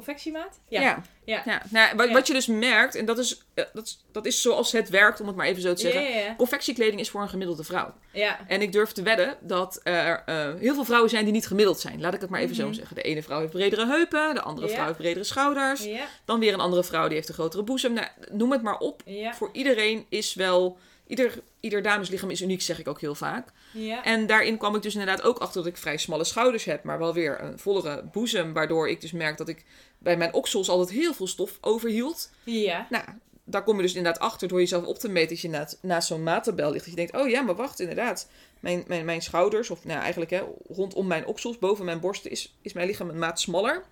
Confectiemaat? 0.03 0.59
Ja. 0.67 1.03
Ja. 1.25 1.41
ja. 1.45 1.61
Nou, 1.69 1.95
wat, 1.95 2.09
wat 2.11 2.27
je 2.27 2.33
dus 2.33 2.47
merkt, 2.47 2.95
en 2.95 3.05
dat 3.05 3.17
is, 3.17 3.41
eh, 3.53 3.63
dat, 3.73 3.85
is, 3.85 4.05
dat 4.11 4.25
is 4.25 4.41
zoals 4.41 4.71
het 4.71 4.89
werkt, 4.89 5.21
om 5.21 5.27
het 5.27 5.35
maar 5.35 5.45
even 5.45 5.61
zo 5.61 5.73
te 5.73 5.81
zeggen. 5.81 6.35
Confectiekleding 6.35 6.99
is 6.99 7.09
voor 7.09 7.21
een 7.21 7.29
gemiddelde 7.29 7.63
vrouw. 7.63 7.93
ja. 8.11 8.39
En 8.47 8.61
ik 8.61 8.71
durf 8.71 8.91
te 8.91 9.01
wedden 9.01 9.37
dat 9.41 9.79
er 9.83 10.23
eh, 10.25 10.53
heel 10.59 10.73
veel 10.73 10.83
vrouwen 10.85 11.09
zijn 11.09 11.23
die 11.23 11.33
niet 11.33 11.47
gemiddeld 11.47 11.79
zijn. 11.79 12.01
Laat 12.01 12.13
ik 12.13 12.21
het 12.21 12.29
maar 12.29 12.39
even 12.39 12.55
Mhm. 12.55 12.65
zo 12.65 12.71
zeggen. 12.71 12.95
De 12.95 13.01
ene 13.01 13.23
vrouw 13.23 13.39
heeft 13.39 13.51
bredere 13.51 13.85
heupen, 13.87 14.33
de 14.35 14.41
andere 14.41 14.69
vrouw 14.69 14.85
heeft 14.85 14.97
bredere 14.97 15.23
schouders. 15.25 15.87
Dan 16.25 16.39
weer 16.39 16.53
een 16.53 16.59
andere 16.59 16.83
vrouw 16.83 17.05
die 17.07 17.15
heeft 17.15 17.27
een 17.29 17.33
grotere 17.33 17.63
boezem. 17.63 17.93
Nou, 17.93 18.07
noem 18.31 18.51
het 18.51 18.61
maar 18.61 18.77
op. 18.77 19.01
Voor 19.35 19.49
iedereen 19.53 20.05
is 20.09 20.33
wel... 20.33 20.77
Ieder, 21.07 21.33
ieder 21.59 21.81
dameslichaam 21.81 22.29
is 22.29 22.41
uniek, 22.41 22.61
zeg 22.61 22.79
ik 22.79 22.87
ook 22.87 23.01
heel 23.01 23.15
vaak. 23.15 23.47
Ja. 23.77 24.03
En 24.03 24.27
daarin 24.27 24.57
kwam 24.57 24.75
ik 24.75 24.81
dus 24.81 24.93
inderdaad 24.93 25.21
ook 25.21 25.37
achter 25.37 25.63
dat 25.63 25.71
ik 25.71 25.77
vrij 25.77 25.97
smalle 25.97 26.23
schouders 26.23 26.65
heb, 26.65 26.83
maar 26.83 26.99
wel 26.99 27.13
weer 27.13 27.41
een 27.41 27.59
vollere 27.59 28.03
boezem. 28.11 28.53
Waardoor 28.53 28.89
ik 28.89 29.01
dus 29.01 29.11
merk 29.11 29.37
dat 29.37 29.47
ik 29.47 29.65
bij 29.97 30.17
mijn 30.17 30.33
oksels 30.33 30.69
altijd 30.69 30.97
heel 30.97 31.13
veel 31.13 31.27
stof 31.27 31.57
overhield. 31.61 32.31
Ja. 32.43 32.87
Nou, 32.89 33.03
daar 33.43 33.63
kom 33.63 33.75
je 33.75 33.81
dus 33.81 33.95
inderdaad 33.95 34.21
achter 34.21 34.47
door 34.47 34.59
jezelf 34.59 34.85
op 34.85 34.97
te 34.97 35.09
meten 35.09 35.29
dat 35.29 35.39
je 35.39 35.49
naast, 35.49 35.77
naast 35.81 36.07
zo'n 36.07 36.23
maattabel 36.23 36.71
ligt. 36.71 36.85
Dat 36.85 36.93
je 36.93 36.99
denkt, 36.99 37.15
oh 37.15 37.29
ja, 37.29 37.41
maar 37.41 37.55
wacht, 37.55 37.79
inderdaad. 37.79 38.29
Mijn, 38.59 38.83
mijn, 38.87 39.05
mijn 39.05 39.21
schouders, 39.21 39.69
of 39.69 39.85
nou 39.85 39.99
eigenlijk 39.99 40.31
hè, 40.31 40.43
rondom 40.67 41.07
mijn 41.07 41.25
oksels, 41.25 41.57
boven 41.57 41.85
mijn 41.85 41.99
borsten, 41.99 42.31
is, 42.31 42.55
is 42.61 42.73
mijn 42.73 42.87
lichaam 42.87 43.09
een 43.09 43.19
maat 43.19 43.39
smaller 43.39 43.83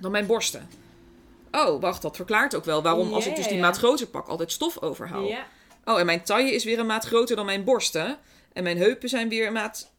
dan 0.00 0.10
mijn 0.10 0.26
borsten. 0.26 0.68
Oh, 1.50 1.80
wacht, 1.80 2.02
dat 2.02 2.16
verklaart 2.16 2.54
ook 2.54 2.64
wel 2.64 2.82
waarom 2.82 3.12
als 3.12 3.26
ik 3.26 3.36
dus 3.36 3.48
die 3.48 3.58
maat 3.58 3.76
groter 3.76 4.06
pak, 4.06 4.26
altijd 4.26 4.52
stof 4.52 4.82
overhoud. 4.82 5.28
Ja. 5.28 5.46
Oh, 5.84 5.98
en 6.00 6.06
mijn 6.06 6.22
taille 6.22 6.52
is 6.52 6.64
weer 6.64 6.78
een 6.78 6.86
maat 6.86 7.04
groter 7.04 7.36
dan 7.36 7.46
mijn 7.46 7.64
borsten. 7.64 8.18
En 8.54 8.62
mijn 8.62 8.78
heupen 8.78 9.08
zijn 9.08 9.28
weer 9.28 9.46
een 9.46 9.52
maat 9.52 9.92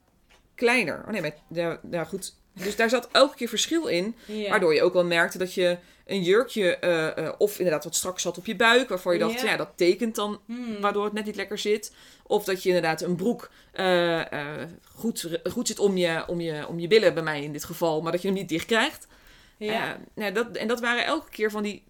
kleiner. 0.55 1.03
Oh 1.05 1.11
nee, 1.11 1.21
mijn, 1.21 1.33
ja, 1.47 1.79
ja, 1.91 2.03
goed. 2.03 2.35
Dus 2.53 2.75
daar 2.75 2.89
zat 2.89 3.09
elke 3.11 3.35
keer 3.35 3.47
verschil 3.47 3.87
in. 3.87 4.15
Ja. 4.25 4.49
Waardoor 4.49 4.73
je 4.73 4.81
ook 4.83 4.93
wel 4.93 5.05
merkte 5.05 5.37
dat 5.37 5.53
je 5.53 5.77
een 6.05 6.23
jurkje, 6.23 6.77
eh, 6.77 7.17
eh, 7.17 7.33
of 7.37 7.57
inderdaad 7.57 7.83
wat 7.83 7.95
strak 7.95 8.19
zat 8.19 8.37
op 8.37 8.45
je 8.45 8.55
buik. 8.55 8.89
Waarvan 8.89 9.13
je 9.13 9.19
dacht, 9.19 9.41
Ja. 9.41 9.49
ja, 9.49 9.57
dat 9.57 9.71
tekent 9.75 10.15
dan 10.15 10.39
Hmm. 10.45 10.81
waardoor 10.81 11.03
het 11.03 11.13
net 11.13 11.25
niet 11.25 11.35
lekker 11.35 11.57
zit. 11.57 11.93
Of 12.27 12.43
dat 12.43 12.63
je 12.63 12.67
inderdaad 12.69 13.01
een 13.01 13.15
broek 13.15 13.49
eh, 13.71 14.21
goed, 14.95 15.39
goed 15.43 15.67
zit 15.67 15.79
om 15.79 15.97
je, 15.97 16.23
om, 16.27 16.41
je, 16.41 16.67
om 16.67 16.79
je 16.79 16.87
billen, 16.87 17.13
bij 17.13 17.23
mij 17.23 17.43
in 17.43 17.51
dit 17.51 17.63
geval. 17.63 18.01
Maar 18.01 18.11
dat 18.11 18.21
je 18.21 18.27
hem 18.27 18.37
niet 18.37 18.49
dicht 18.49 18.65
krijgt. 18.65 19.07
Ja. 19.57 19.97
Nou, 20.15 20.31
dat, 20.31 20.55
en 20.55 20.67
dat 20.67 20.79
waren 20.79 21.05
elke 21.05 21.29
keer 21.29 21.51
van 21.51 21.63
die 21.63 21.83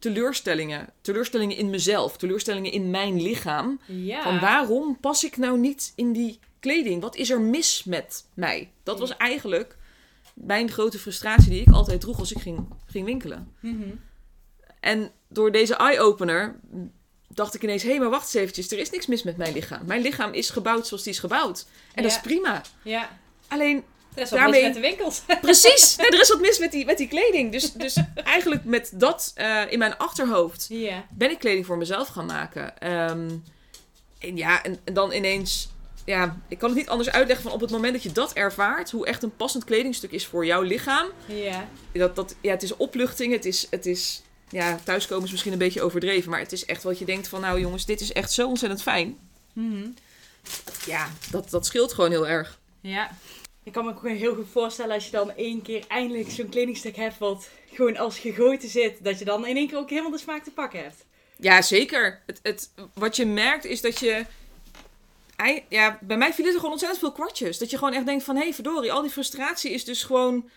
teleurstellingen. 0.00 0.88
Teleurstellingen 1.00 1.56
in 1.56 1.70
mezelf. 1.70 2.16
Teleurstellingen 2.16 2.72
in 2.72 2.90
mijn 2.90 3.22
lichaam. 3.22 3.80
ja. 3.86 4.22
Van 4.22 4.40
waarom 4.40 5.00
pas 5.00 5.24
ik 5.24 5.36
nou 5.36 5.58
niet 5.58 5.92
in 5.96 6.12
die 6.12 6.38
kleding? 6.60 7.02
Wat 7.02 7.16
is 7.16 7.30
er 7.30 7.40
mis 7.40 7.84
met 7.84 8.24
mij? 8.34 8.70
Dat 8.82 8.98
was 8.98 9.16
eigenlijk 9.16 9.76
mijn 10.34 10.70
grote 10.70 10.98
frustratie 10.98 11.50
die 11.50 11.60
ik 11.60 11.72
altijd 11.72 12.00
droeg 12.00 12.18
als 12.18 12.32
ik 12.32 12.40
ging, 12.40 12.68
ging 12.86 13.04
winkelen. 13.04 13.54
Mhm. 13.60 13.88
En 14.80 15.10
door 15.28 15.52
deze 15.52 15.74
eye-opener 15.74 16.60
dacht 17.28 17.54
ik 17.54 17.62
ineens... 17.62 17.82
hé, 17.82 17.98
maar 17.98 18.10
wacht 18.10 18.24
eens 18.24 18.34
eventjes. 18.34 18.70
Er 18.70 18.78
is 18.78 18.90
niks 18.90 19.06
mis 19.06 19.22
met 19.22 19.36
mijn 19.36 19.52
lichaam. 19.52 19.86
Mijn 19.86 20.02
lichaam 20.02 20.32
is 20.32 20.50
gebouwd 20.50 20.86
zoals 20.86 21.02
die 21.02 21.12
is 21.12 21.18
gebouwd. 21.18 21.66
En 21.94 22.02
dat 22.02 22.12
is 22.12 22.20
prima. 22.20 22.62
Ja. 22.82 23.18
Alleen, 23.48 23.84
Dat 24.14 24.24
is 24.24 24.30
wel 24.30 24.38
Daarmee- 24.38 24.62
mis 24.62 24.72
met 24.74 24.82
de 24.82 24.88
winkels. 24.88 25.22
precies. 25.40 25.96
nee, 25.96 26.08
er 26.08 26.20
is 26.20 26.28
wat 26.28 26.40
mis 26.40 26.58
met 26.58 26.72
die, 26.72 26.84
met 26.84 26.98
die 26.98 27.08
kleding. 27.08 27.52
Dus, 27.52 27.72
dus 27.72 27.96
eigenlijk 28.14 28.64
met 28.64 28.90
dat 28.94 29.32
eh, 29.34 29.62
in 29.68 29.78
mijn 29.78 29.96
achterhoofd... 29.96 30.68
ben 31.10 31.30
ik 31.30 31.38
kleding 31.38 31.66
voor 31.66 31.78
mezelf 31.78 32.08
gaan 32.08 32.26
maken. 32.26 32.78
Ehm, 32.78 33.30
en 34.18 34.36
ja, 34.36 34.62
en, 34.62 34.78
en 34.84 34.94
dan 34.94 35.12
ineens... 35.12 35.68
Ja, 36.04 36.36
ik 36.48 36.58
kan 36.58 36.68
het 36.68 36.78
niet 36.78 36.88
anders 36.88 37.10
uitleggen 37.10 37.44
van 37.44 37.54
op 37.54 37.60
het 37.60 37.70
moment 37.70 37.92
dat 37.92 38.02
je 38.02 38.12
dat 38.12 38.32
ervaart... 38.32 38.90
hoe 38.90 39.06
echt 39.06 39.22
een 39.22 39.36
passend 39.36 39.64
kledingstuk 39.64 40.10
is 40.10 40.26
voor 40.26 40.46
jouw 40.46 40.62
lichaam. 40.62 41.06
Ja. 41.26 41.68
Dat, 41.92 42.16
dat, 42.16 42.34
ja, 42.40 42.50
het 42.50 42.62
is 42.62 42.76
opluchting, 42.76 43.32
het 43.32 43.44
is... 43.44 43.66
Het 43.70 43.86
is 43.86 44.22
ja, 44.48 44.78
thuiskomen 44.84 45.24
is 45.24 45.30
misschien 45.30 45.52
een 45.52 45.58
beetje 45.58 45.82
overdreven... 45.82 46.30
maar 46.30 46.40
het 46.40 46.52
is 46.52 46.64
echt 46.64 46.82
wat 46.82 46.98
je 46.98 47.04
denkt 47.04 47.28
van... 47.28 47.40
nou 47.40 47.60
jongens, 47.60 47.84
dit 47.84 48.00
is 48.00 48.12
echt 48.12 48.32
zo 48.32 48.48
ontzettend 48.48 48.82
fijn. 48.82 49.18
Mhm. 49.52 49.86
Ja, 50.86 51.08
dat, 51.30 51.50
dat 51.50 51.66
scheelt 51.66 51.92
gewoon 51.92 52.10
heel 52.10 52.28
erg. 52.28 52.58
Ja. 52.80 53.10
Ik 53.64 53.72
kan 53.72 53.84
me 53.84 53.90
ook 53.90 53.98
gewoon 53.98 54.16
heel 54.16 54.34
goed 54.34 54.48
voorstellen 54.52 54.94
als 54.94 55.04
je 55.04 55.10
dan 55.10 55.32
één 55.36 55.62
keer 55.62 55.84
eindelijk 55.88 56.30
zo'n 56.30 56.48
kledingstuk 56.48 56.96
hebt 56.96 57.18
wat 57.18 57.48
gewoon 57.72 57.96
als 57.96 58.18
gegoten 58.18 58.68
zit, 58.68 59.04
dat 59.04 59.18
je 59.18 59.24
dan 59.24 59.46
in 59.46 59.56
één 59.56 59.68
keer 59.68 59.78
ook 59.78 59.90
helemaal 59.90 60.10
de 60.10 60.18
smaak 60.18 60.44
te 60.44 60.50
pakken 60.50 60.82
hebt. 60.82 61.04
Ja, 61.36 61.62
zeker. 61.62 62.22
Het, 62.26 62.40
het, 62.42 62.70
wat 62.94 63.16
je 63.16 63.26
merkt 63.26 63.64
is 63.64 63.80
dat 63.80 63.98
je... 63.98 64.24
Ja, 65.68 65.98
bij 66.00 66.16
mij 66.16 66.32
vielen 66.32 66.52
er 66.52 66.56
gewoon 66.56 66.72
ontzettend 66.72 67.00
veel 67.00 67.12
kwartjes. 67.12 67.58
Dat 67.58 67.70
je 67.70 67.78
gewoon 67.78 67.92
echt 67.92 68.06
denkt 68.06 68.24
van... 68.24 68.36
hé, 68.36 68.42
hey, 68.42 68.54
verdorie, 68.54 68.92
al 68.92 69.02
die 69.02 69.10
frustratie 69.10 69.70
is 69.70 69.84
dus 69.84 70.02
gewoon... 70.02 70.50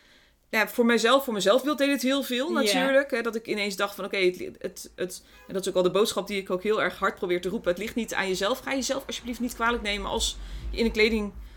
Ja, 0.50 0.68
voor 0.68 0.86
mijzelf, 0.86 1.24
voor 1.24 1.34
mezelf 1.34 1.62
deed 1.62 1.92
het 1.92 2.02
heel 2.02 2.24
veel 2.24 2.48
Ja. 2.48 2.54
natuurlijk. 2.54 3.12
Hè, 3.12 3.22
dat 3.22 3.36
ik 3.36 3.48
ineens 3.48 3.76
dacht 3.76 3.96
van 3.96 4.06
oké, 4.06 4.18
het, 4.18 4.40
het, 4.60 4.92
het, 4.96 5.24
en 5.48 5.54
dat 5.54 5.62
is 5.62 5.70
ook 5.70 5.76
al 5.76 5.84
de 5.84 5.92
boodschap 5.92 6.28
die 6.28 6.42
ik 6.42 6.50
ook 6.50 6.64
heel 6.64 6.82
erg 6.82 7.00
hard 7.00 7.16
probeer 7.16 7.42
te 7.42 7.50
roepen. 7.50 7.70
Het 7.70 7.80
ligt 7.80 7.96
niet 7.96 8.14
aan 8.14 8.28
jezelf. 8.28 8.60
Ga 8.60 8.74
jezelf 8.74 9.04
alsjeblieft 9.08 9.40
niet 9.40 9.56
kwalijk 9.56 9.84
nemen 9.84 10.10
als 10.10 10.38
je 10.72 10.78
in 10.78 10.86
een 10.86 10.92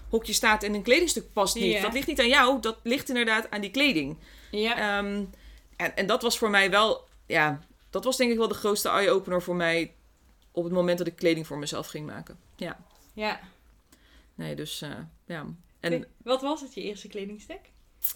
kledinghokje 0.09 0.33
staat 0.33 0.63
en 0.63 0.75
een 0.75 0.83
kledingstuk 0.83 1.33
past 1.33 1.55
niet. 1.55 1.83
Dat 1.83 1.93
ligt 1.93 2.07
niet 2.07 2.21
aan 2.21 2.29
jou, 2.29 2.61
dat 2.61 2.79
ligt 2.83 3.09
inderdaad 3.09 3.51
aan 3.51 3.61
die 3.61 3.71
kleding. 3.71 4.17
Ja. 4.51 4.99
Ehm, 4.99 5.25
en, 5.77 5.97
en 5.97 6.07
dat 6.07 6.23
was 6.23 6.39
voor 6.39 6.51
mij 6.51 6.71
wel, 6.71 7.09
ja, 7.27 7.61
dat 7.91 8.05
was 8.05 8.17
denk 8.17 8.31
ik 8.31 8.39
wel 8.39 8.49
de 8.49 8.55
grootste 8.55 8.89
eye-opener 8.89 9.43
voor 9.43 9.57
mij 9.57 9.95
op 10.53 10.65
het 10.65 10.73
moment 10.73 10.99
dat 10.99 11.07
ik 11.07 11.17
kleding 11.17 11.47
voor 11.47 11.59
mezelf 11.59 11.87
ging 11.87 12.07
maken. 12.07 12.39
Ja, 12.57 12.79
ja. 13.15 13.41
nee, 14.35 14.55
dus 14.55 14.83
eh, 14.83 14.91
ja. 15.27 15.47
En 15.81 16.07
Wat 16.23 16.43
was 16.43 16.61
het, 16.61 16.75
je 16.75 16.83
eerste 16.83 17.09
kledingstuk? 17.09 17.61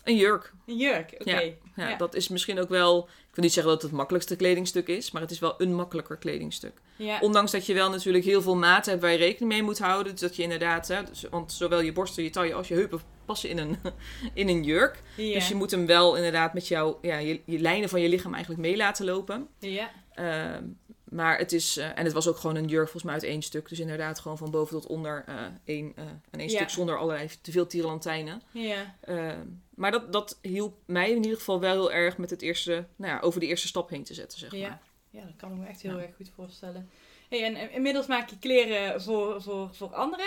Een 0.04 0.16
jurk. 0.16 0.52
Een 0.66 0.76
jurk, 0.76 1.12
oké. 1.18 1.30
Ja, 1.76 1.88
Ja. 1.88 1.96
dat 1.96 2.14
is 2.14 2.28
misschien 2.28 2.60
ook 2.60 2.68
wel, 2.68 2.98
ik 3.08 3.34
wil 3.34 3.44
niet 3.44 3.52
zeggen 3.52 3.72
dat 3.72 3.82
het 3.82 3.90
het 3.90 3.98
makkelijkste 3.98 4.36
kledingstuk 4.36 4.88
is, 4.88 5.10
maar 5.10 5.22
het 5.22 5.30
is 5.30 5.38
wel 5.38 5.54
een 5.58 5.74
makkelijker 5.74 6.16
kledingstuk. 6.16 6.80
Ja. 6.96 7.18
Ondanks 7.20 7.50
dat 7.52 7.66
je 7.66 7.74
wel 7.74 7.90
natuurlijk 7.90 8.24
heel 8.24 8.42
veel 8.42 8.56
maten 8.56 8.90
hebt 8.90 9.02
waar 9.02 9.12
je 9.12 9.18
rekening 9.18 9.52
mee 9.52 9.62
moet 9.62 9.78
houden. 9.78 10.12
Dus 10.12 10.20
dat 10.20 10.36
je 10.36 10.42
inderdaad, 10.42 10.88
hè, 10.88 11.02
dus- 11.04 11.24
want 11.30 11.52
zowel 11.52 11.80
je 11.80 11.92
borsten, 11.92 12.22
je 12.22 12.30
taille 12.30 12.54
als 12.54 12.68
je 12.68 12.74
heupen 12.74 13.00
passen 13.24 13.48
in 13.48 13.58
een, 13.58 13.76
in 14.34 14.48
een 14.48 14.64
jurk. 14.64 15.02
Ja. 15.16 15.34
Dus 15.34 15.48
je 15.48 15.54
moet 15.54 15.70
hem 15.70 15.86
wel 15.86 16.16
inderdaad 16.16 16.54
met 16.54 16.68
jou, 16.68 16.96
ja, 17.02 17.18
je, 17.18 17.40
je 17.46 17.58
lijnen 17.58 17.88
van 17.88 18.00
je 18.00 18.08
lichaam 18.08 18.32
eigenlijk 18.34 18.62
mee 18.62 18.76
laten 18.76 19.04
lopen. 19.04 19.48
Ja. 19.58 19.90
Ehm, 20.14 20.64
maar 21.10 21.38
het 21.38 21.52
is, 21.52 21.76
eh, 21.76 21.98
en 21.98 22.04
het 22.04 22.12
was 22.12 22.28
ook 22.28 22.36
gewoon 22.36 22.56
een 22.56 22.68
jurk 22.68 22.82
volgens 22.82 23.02
mij 23.02 23.12
uit 23.14 23.22
één 23.22 23.42
stuk. 23.42 23.68
Dus 23.68 23.78
inderdaad 23.78 24.18
gewoon 24.18 24.38
van 24.38 24.50
boven 24.50 24.80
tot 24.80 24.90
onder 24.90 25.24
eh 25.26 25.44
één, 25.64 25.92
eh, 25.96 26.04
één 26.30 26.48
Ja. 26.48 26.56
stuk 26.56 26.70
zonder 26.70 26.98
allerlei 26.98 27.28
te 27.42 27.50
veel 27.52 27.66
tierlantijnen. 27.66 28.42
Ja. 28.50 28.94
Ehm, 29.00 29.46
maar 29.74 29.90
dat, 29.90 30.12
dat 30.12 30.38
hielp 30.42 30.76
mij 30.86 31.10
in 31.10 31.22
ieder 31.22 31.38
geval 31.38 31.60
wel 31.60 31.72
heel 31.72 31.92
erg 31.92 32.18
met 32.18 32.30
het 32.30 32.42
eerste, 32.42 32.86
nou 32.96 33.12
ja, 33.12 33.20
over 33.20 33.40
de 33.40 33.46
eerste 33.46 33.66
stap 33.68 33.90
heen 33.90 34.04
te 34.04 34.14
zetten, 34.14 34.38
zeg 34.38 34.54
Ja. 34.54 34.68
maar. 34.68 34.80
Ja, 35.10 35.24
dat 35.24 35.36
kan 35.36 35.52
ik 35.52 35.58
me 35.58 35.66
echt 35.66 35.82
heel 35.82 35.96
Ja. 35.98 36.02
erg 36.02 36.16
goed 36.16 36.30
voorstellen. 36.34 36.90
Hey, 37.28 37.44
en 37.44 37.72
inmiddels 37.72 38.06
maak 38.06 38.28
je 38.30 38.38
kleren 38.38 39.02
voor, 39.02 39.42
voor, 39.42 39.74
voor 39.74 39.94
anderen, 39.94 40.26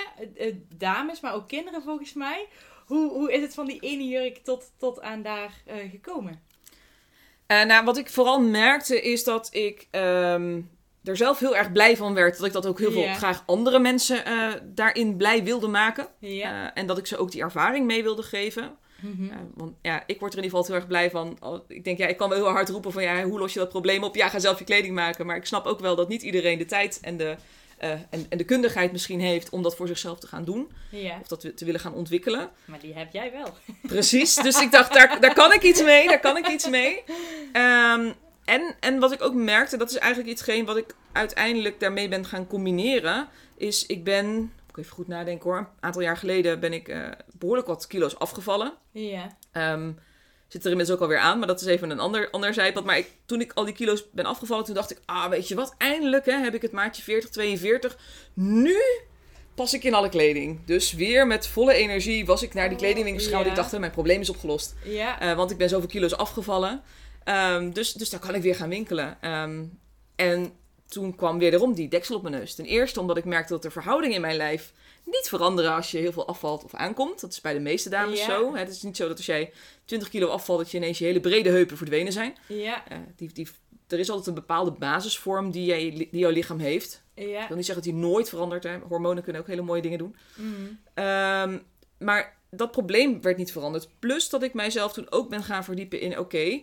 dames, 0.78 1.20
maar 1.20 1.34
ook 1.34 1.48
kinderen 1.48 1.82
volgens 1.84 2.14
mij. 2.14 2.48
Hoe, 2.86 3.12
hoe 3.12 3.32
is 3.34 3.42
het 3.42 3.54
van 3.54 3.66
die 3.66 3.80
ene 3.80 4.08
jurk 4.08 4.38
tot, 4.38 4.72
tot 4.78 5.02
aan 5.02 5.22
daar 5.22 5.62
gekomen? 5.90 6.42
Eh, 7.48 7.64
nou, 7.64 7.86
wat 7.86 7.98
ik 7.98 8.10
vooral 8.10 8.42
merkte 8.42 9.02
is 9.02 9.24
dat 9.24 9.50
ik 9.52 9.88
ehm, 9.92 10.62
er 11.04 11.18
zelf 11.18 11.40
heel 11.40 11.56
erg 11.56 11.72
blij 11.72 11.98
van 11.98 12.14
werd. 12.14 12.38
Dat 12.38 12.48
ik 12.48 12.54
dat 12.54 12.66
ook 12.66 12.80
heel 12.80 12.92
veel 12.92 13.14
graag 13.14 13.44
andere 13.46 13.80
mensen 13.80 14.26
eh, 14.26 14.54
daarin 14.64 15.18
blij 15.18 15.44
wilde 15.44 15.68
maken. 15.68 16.08
Eh, 16.20 16.78
en 16.78 16.86
dat 16.86 16.98
ik 16.98 17.08
ze 17.08 17.18
ook 17.18 17.32
die 17.32 17.42
ervaring 17.42 17.86
mee 17.86 18.04
wilde 18.04 18.24
geven. 18.24 18.78
Mhm. 19.02 19.32
Want 19.56 19.76
ja, 19.82 20.04
ik 20.06 20.20
word 20.20 20.34
er 20.34 20.38
in 20.38 20.44
ieder 20.44 20.60
geval 20.60 20.66
heel 20.66 20.76
erg 20.76 20.88
blij 20.88 21.10
van. 21.10 21.38
Ik 21.68 21.84
denk, 21.84 21.98
ja, 21.98 22.08
ik 22.08 22.18
kan 22.18 22.30
wel 22.30 22.38
heel 22.38 22.48
hard 22.48 22.70
roepen 22.70 22.92
van 22.92 23.04
ja, 23.04 23.24
hoe 23.24 23.40
los 23.40 23.54
je 23.54 23.60
dat 23.60 23.70
probleem 23.70 24.04
op? 24.04 24.16
Ja, 24.16 24.30
ga 24.30 24.40
zelf 24.40 24.60
je 24.60 24.66
kleding 24.66 24.96
maken. 24.96 25.26
Maar 25.26 25.36
ik 25.36 25.46
snap 25.46 25.66
ook 25.66 25.80
wel 25.80 25.96
dat 25.96 26.08
niet 26.08 26.22
iedereen 26.22 26.58
de 26.58 26.66
tijd 26.66 27.00
en 27.02 27.18
de, 27.18 27.36
eh, 27.84 27.92
en, 27.92 28.26
en 28.30 28.38
de 28.38 28.44
kundigheid 28.44 28.92
misschien 28.92 29.20
heeft 29.20 29.50
om 29.50 29.62
dat 29.62 29.76
voor 29.76 29.88
zichzelf 29.88 30.20
te 30.20 30.28
gaan 30.28 30.44
doen. 30.44 30.72
Ja. 30.90 31.18
Of 31.22 31.28
dat 31.28 31.58
te 31.58 31.66
willen 31.66 31.80
gaan 31.80 31.94
ontwikkelen. 31.94 32.50
Maar 32.66 32.80
die 32.80 32.94
heb 32.94 33.14
jij 33.14 33.32
wel. 33.32 33.58
Precies, 33.82 34.36
dus 34.36 34.62
ik 34.62 34.72
dacht, 34.72 34.94
daar, 34.94 35.20
daar 35.20 35.34
kan 35.34 35.54
ik 35.54 35.64
iets 35.64 35.84
mee, 35.84 36.08
daar 36.08 36.20
kan 36.20 36.38
ik 36.38 36.48
iets 36.48 36.70
mee. 36.70 37.04
Ehm, 37.52 38.12
en, 38.46 38.76
en 38.80 39.00
wat 39.00 39.12
ik 39.12 39.22
ook 39.22 39.34
merkte, 39.34 39.78
dat 39.78 39.90
is 39.90 39.98
eigenlijk 39.98 40.32
ietsgeen 40.32 40.66
wat 40.66 40.78
ik 40.78 40.96
uiteindelijk 41.12 41.80
daarmee 41.80 42.08
ben 42.08 42.26
gaan 42.26 42.48
combineren, 42.48 43.28
is 43.58 43.86
ik 43.86 44.04
ben, 44.04 44.54
ik 44.70 44.78
even 44.78 44.92
goed 44.92 45.08
nadenken 45.08 45.50
hoor, 45.50 45.58
een 45.58 45.68
aantal 45.80 46.02
jaar 46.02 46.18
geleden 46.18 46.60
ben 46.60 46.74
ik 46.74 46.88
eh, 46.88 47.12
behoorlijk 47.38 47.68
wat 47.68 47.88
kilo's 47.88 48.16
afgevallen. 48.16 48.74
Ja. 48.92 49.38
Ehm, 49.52 49.92
zit 50.54 50.66
er 50.66 50.72
inmiddels 50.72 50.98
ook 50.98 51.04
alweer 51.04 51.20
aan, 51.20 51.38
maar 51.38 51.48
dat 51.48 51.62
is 51.62 51.68
even 51.68 51.90
een 51.90 52.00
ander, 52.00 52.30
ander 52.30 52.54
zijpad. 52.54 52.84
Maar 52.84 52.98
ik, 52.98 53.12
toen 53.26 53.42
ik 53.42 53.52
al 53.54 53.66
die 53.66 53.74
kilo's 53.74 54.04
ben 54.12 54.26
afgevallen, 54.26 54.66
toen 54.66 54.74
dacht 54.74 54.92
ik, 54.92 54.98
ah 55.06 55.30
weet 55.30 55.48
je 55.48 55.56
wat, 55.56 55.76
eindelijk 55.78 56.26
hè, 56.26 56.38
heb 56.38 56.54
ik 56.54 56.62
het 56.62 56.72
maatje 56.72 57.04
40, 57.04 57.30
42. 57.30 57.98
Nu 58.34 58.78
pas 59.56 59.74
ik 59.74 59.84
in 59.84 59.94
alle 59.94 60.10
kleding. 60.10 60.60
Dus 60.66 60.94
weer 60.94 61.28
met 61.28 61.48
volle 61.48 61.74
energie 61.74 62.26
was 62.26 62.44
ik 62.44 62.54
naar 62.54 62.70
die 62.70 62.78
Oh, 62.78 62.84
kledingwinkel 62.84 63.24
gegaan. 63.24 63.46
Ik 63.46 63.56
dacht, 63.56 63.80
mijn 63.80 63.92
probleem 63.92 64.22
is 64.22 64.30
opgelost. 64.30 64.76
Eh, 65.20 65.36
want 65.36 65.52
ik 65.52 65.58
ben 65.58 65.70
zoveel 65.70 65.88
kilo's 65.88 66.16
afgevallen. 66.16 66.82
Ehm, 67.24 67.72
dus, 67.72 67.94
dus 67.94 68.10
daar 68.10 68.20
kan 68.20 68.36
ik 68.36 68.42
weer 68.42 68.56
gaan 68.56 68.70
winkelen. 68.70 69.18
Ehm, 69.22 69.64
en 70.16 70.52
toen 70.88 71.16
kwam 71.16 71.40
wederom 71.40 71.74
die 71.74 71.88
deksel 71.88 72.16
op 72.16 72.22
mijn 72.22 72.36
neus. 72.36 72.56
Ten 72.56 72.66
eerste 72.66 73.00
omdat 73.00 73.18
ik 73.18 73.26
merkte 73.26 73.54
dat 73.54 73.62
de 73.62 73.72
verhoudingen 73.72 74.16
in 74.16 74.22
mijn 74.22 74.38
lijf 74.38 74.72
niet 75.06 75.28
veranderen 75.30 75.74
als 75.74 75.92
je 75.92 75.98
heel 75.98 76.12
veel 76.12 76.28
afvalt 76.28 76.64
of 76.64 76.74
aankomt. 76.74 77.22
Dat 77.22 77.32
is 77.32 77.42
bij 77.42 77.54
de 77.54 77.60
meeste 77.60 77.90
dames 77.90 78.20
Ja. 78.20 78.26
zo. 78.26 78.56
Het 78.56 78.70
is 78.70 78.82
niet 78.82 78.98
zo 78.98 79.08
dat 79.08 79.18
als 79.18 79.26
jij 79.26 79.54
20 79.86 80.10
kilo 80.10 80.28
afvalt, 80.28 80.60
dat 80.60 80.72
je 80.72 80.78
ineens 80.78 80.98
je 80.98 81.06
hele 81.06 81.20
brede 81.20 81.50
heupen 81.50 81.78
verdwenen 81.78 82.14
zijn. 82.14 82.38
Ja. 82.48 82.88
Eh, 82.88 82.98
die, 83.16 83.34
die, 83.34 83.48
er 83.88 84.00
is 84.00 84.10
altijd 84.10 84.28
een 84.28 84.34
bepaalde 84.34 84.72
basisvorm 84.72 85.52
die, 85.52 85.66
jij, 85.66 85.90
die 86.12 86.20
jouw 86.20 86.32
lichaam 86.32 86.60
heeft. 86.60 87.04
Ik 87.14 87.28
Ja. 87.28 87.48
wil 87.48 87.56
niet 87.58 87.66
zeggen 87.66 87.84
dat 87.84 87.94
die 87.94 88.02
nooit 88.04 88.30
verandert. 88.30 88.64
Hè. 88.64 88.78
Hormonen 88.78 89.24
kunnen 89.24 89.42
ook 89.42 89.48
hele 89.48 89.62
mooie 89.62 89.82
dingen 89.82 89.98
doen. 89.98 90.16
Mm. 90.36 90.80
Maar 91.98 92.38
dat 92.50 92.72
probleem 92.72 93.22
werd 93.22 93.38
niet 93.38 93.52
veranderd. 93.52 93.90
Plus 94.00 94.30
dat 94.30 94.44
ik 94.44 94.54
mijzelf 94.54 94.94
toen 94.94 95.12
ook 95.12 95.30
ben 95.30 95.44
gaan 95.44 95.64
verdiepen 95.64 96.00
in: 96.00 96.20
oké, 96.20 96.62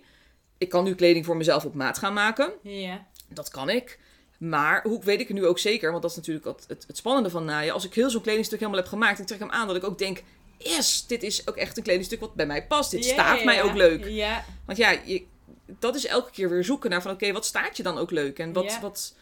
ik 0.59 0.69
kan 0.69 0.85
nu 0.85 0.95
kleding 0.95 1.25
voor 1.25 1.37
mezelf 1.37 1.65
op 1.65 1.75
maat 1.75 1.99
gaan 1.99 2.13
maken. 2.13 2.53
Ja. 2.63 3.07
Dat 3.29 3.49
kan 3.51 3.69
ik. 3.71 3.99
Maar 4.41 4.83
hoe 4.83 5.05
weet 5.05 5.21
ik 5.21 5.29
het 5.29 5.37
nu 5.37 5.47
ook 5.47 5.59
zeker? 5.59 5.91
Want 5.91 6.03
dat 6.03 6.11
is 6.11 6.17
natuurlijk 6.17 6.47
het, 6.47 6.65
het, 6.69 6.85
het 6.87 6.97
spannende 6.97 7.31
van 7.31 7.45
naaien. 7.45 7.73
Als 7.73 7.85
ik 7.85 7.95
heel 7.95 8.11
zo'n 8.11 8.23
kledingstuk 8.23 8.59
helemaal 8.59 8.81
heb 8.81 8.89
gemaakt 8.89 9.15
en 9.15 9.21
ik 9.21 9.27
trek 9.27 9.41
hem 9.41 9.51
aan, 9.51 9.67
dat 9.67 9.77
ik 9.77 9.85
ook 9.85 9.99
denk: 9.99 10.23
yes, 10.59 11.07
dit 11.07 11.23
is 11.23 11.49
ook 11.49 11.57
echt 11.57 11.77
een 11.77 11.83
kledingstuk 11.83 12.21
wat 12.21 12.35
bij 12.35 12.47
mij 12.47 12.67
past. 12.67 12.91
Dit 12.91 13.05
staat 13.05 13.45
mij 13.45 13.63
ook 13.63 13.75
leuk. 13.75 14.05
Want 14.67 14.79
ja, 14.79 14.91
je, 15.05 15.25
dat 15.79 15.95
is 15.95 16.07
elke 16.07 16.31
keer 16.31 16.51
weer 16.51 16.65
zoeken 16.65 16.91
naar 16.91 17.03
van 17.03 17.11
oké, 17.11 17.33
wat 17.33 17.45
staat 17.45 17.77
je 17.77 17.83
dan 17.83 17.99
ook 17.99 18.11
leuk? 18.11 18.39
En 18.39 18.53
wat, 18.53 18.79
wat... 18.81 19.15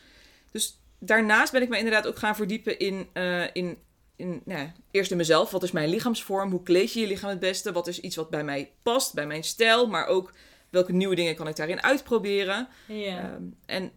Dus 0.51 0.79
daarnaast 0.99 1.53
ben 1.53 1.63
ik 1.63 1.69
me 1.69 1.77
inderdaad 1.79 2.07
ook 2.07 2.19
gaan 2.19 2.37
verdiepen 2.37 2.79
in, 2.79 3.09
eh, 3.13 3.43
in, 3.53 3.79
in 4.17 4.43
nou, 4.45 4.61
ja, 4.61 4.73
eerst 4.91 5.11
in 5.11 5.17
mezelf. 5.17 5.51
Wat 5.51 5.63
is 5.63 5.71
mijn 5.71 5.89
lichaamsvorm? 5.89 6.51
Hoe 6.51 6.63
kleed 6.63 6.93
je 6.93 7.01
je 7.01 7.07
lichaam 7.07 7.31
het 7.31 7.41
beste? 7.41 7.73
Wat 7.73 7.87
is 7.87 8.01
iets 8.01 8.17
wat 8.17 8.31
bij 8.31 8.45
mij 8.45 8.73
past, 8.83 9.15
bij 9.15 9.27
mijn 9.27 9.45
stijl? 9.45 9.87
Maar 9.87 10.07
ook 10.07 10.33
welke 10.71 10.93
nieuwe 10.93 11.15
dingen 11.15 11.35
kan 11.35 11.49
ik 11.49 11.57
daarin 11.57 11.83
uitproberen? 11.83 12.69
Ehm, 12.89 13.43
en 13.67 13.93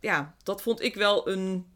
ja, 0.00 0.34
dat 0.42 0.62
vond 0.62 0.82
ik 0.82 0.94
wel 0.94 1.28
een 1.28 1.66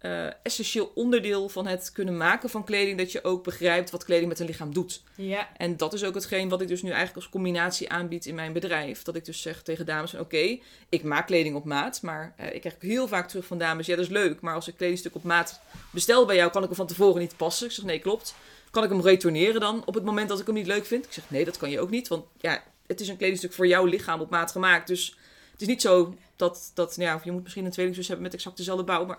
eh, 0.00 0.26
essentieel 0.42 0.92
onderdeel 0.94 1.48
van 1.48 1.66
het 1.66 1.92
kunnen 1.92 2.16
maken 2.16 2.50
van 2.50 2.64
kleding. 2.64 2.98
Dat 2.98 3.12
je 3.12 3.24
ook 3.24 3.44
begrijpt 3.44 3.90
wat 3.90 4.04
kleding 4.04 4.28
met 4.28 4.40
een 4.40 4.46
lichaam 4.46 4.72
doet. 4.72 5.02
Ja. 5.14 5.48
En 5.56 5.76
dat 5.76 5.92
is 5.92 6.04
ook 6.04 6.14
hetgeen 6.14 6.48
wat 6.48 6.60
ik 6.60 6.68
dus 6.68 6.82
nu 6.82 6.88
eigenlijk 6.88 7.16
als 7.16 7.28
combinatie 7.28 7.90
aanbied 7.90 8.26
in 8.26 8.34
mijn 8.34 8.52
bedrijf. 8.52 9.02
Dat 9.02 9.14
ik 9.14 9.24
dus 9.24 9.42
zeg 9.42 9.62
tegen 9.62 9.86
dames 9.86 10.14
oké, 10.14 10.58
ik 10.88 11.02
maak 11.02 11.26
kleding 11.26 11.54
op 11.54 11.64
maat. 11.64 12.02
Maar 12.02 12.34
eh, 12.36 12.54
ik 12.54 12.60
krijg 12.60 12.76
heel 12.78 13.08
vaak 13.08 13.28
terug 13.28 13.46
van 13.46 13.58
dames, 13.58 13.86
ja 13.86 13.96
dat 13.96 14.04
is 14.04 14.10
leuk. 14.10 14.40
Maar 14.40 14.54
als 14.54 14.68
ik 14.68 14.76
kledingstuk 14.76 15.14
op 15.14 15.22
maat 15.22 15.60
bestel 15.90 16.26
bij 16.26 16.36
jou, 16.36 16.50
kan 16.50 16.62
ik 16.62 16.68
hem 16.68 16.76
van 16.76 16.86
tevoren 16.86 17.20
niet 17.20 17.36
passen. 17.36 17.66
Ik 17.66 17.72
zeg 17.72 17.84
nee, 17.84 17.98
klopt. 17.98 18.34
Kan 18.70 18.84
ik 18.84 18.90
hem 18.90 19.00
retourneren 19.00 19.60
dan 19.60 19.82
op 19.84 19.94
het 19.94 20.04
moment 20.04 20.28
dat 20.28 20.40
ik 20.40 20.46
hem 20.46 20.54
niet 20.54 20.66
leuk 20.66 20.86
vind? 20.86 21.04
Ik 21.04 21.12
zeg 21.12 21.24
nee, 21.30 21.44
dat 21.44 21.56
kan 21.56 21.70
je 21.70 21.80
ook 21.80 21.90
niet. 21.90 22.08
Want 22.08 22.24
ja, 22.38 22.62
het 22.86 23.00
is 23.00 23.08
een 23.08 23.16
kledingstuk 23.16 23.52
voor 23.52 23.66
jouw 23.66 23.84
lichaam 23.84 24.20
op 24.20 24.30
maat 24.30 24.50
gemaakt. 24.50 24.86
Dus 24.86 25.16
het 25.60 25.68
is 25.68 25.74
niet 25.74 25.82
zo 25.82 26.14
dat, 26.36 26.70
dat 26.74 26.96
nou 26.96 27.10
ja, 27.10 27.20
je 27.24 27.32
moet 27.32 27.42
misschien 27.42 27.64
een 27.64 27.70
tweelingzus 27.70 28.06
hebben 28.06 28.24
met 28.24 28.34
exact 28.34 28.56
dezelfde 28.56 28.84
bouw. 28.84 29.06
Maar 29.06 29.18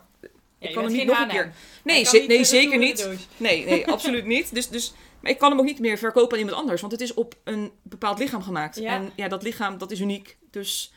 ik 0.60 0.73
kan 0.73 0.84
hem 0.84 0.93
niet 0.93 1.06
nog 1.06 1.19
een 1.19 1.27
keer... 1.27 1.43
Hij 1.43 1.54
Nee, 1.84 2.04
kan 2.04 2.12
ze- 2.12 2.17
niet 2.19 2.27
nee 2.27 2.43
zeker 2.43 2.77
niet. 2.77 3.10
Nee, 3.38 3.65
nee, 3.65 3.88
absoluut 3.91 4.25
niet. 4.25 4.54
Dus, 4.54 4.69
dus, 4.69 4.93
maar 5.19 5.32
ik 5.32 5.38
kan 5.38 5.49
hem 5.49 5.60
ook 5.60 5.65
niet 5.65 5.80
meer 5.80 5.97
verkopen 5.97 6.32
aan 6.34 6.39
iemand 6.43 6.58
anders, 6.62 6.82
want 6.82 6.93
het 6.93 7.01
is 7.01 7.13
op 7.13 7.36
een 7.43 7.71
bepaald 7.82 8.19
lichaam 8.19 8.41
gemaakt. 8.41 8.75
Ja. 8.75 8.95
En 8.95 9.12
ja, 9.15 9.27
dat 9.27 9.43
lichaam, 9.43 9.77
dat 9.77 9.91
is 9.91 9.99
uniek. 9.99 10.38
Dus, 10.51 10.93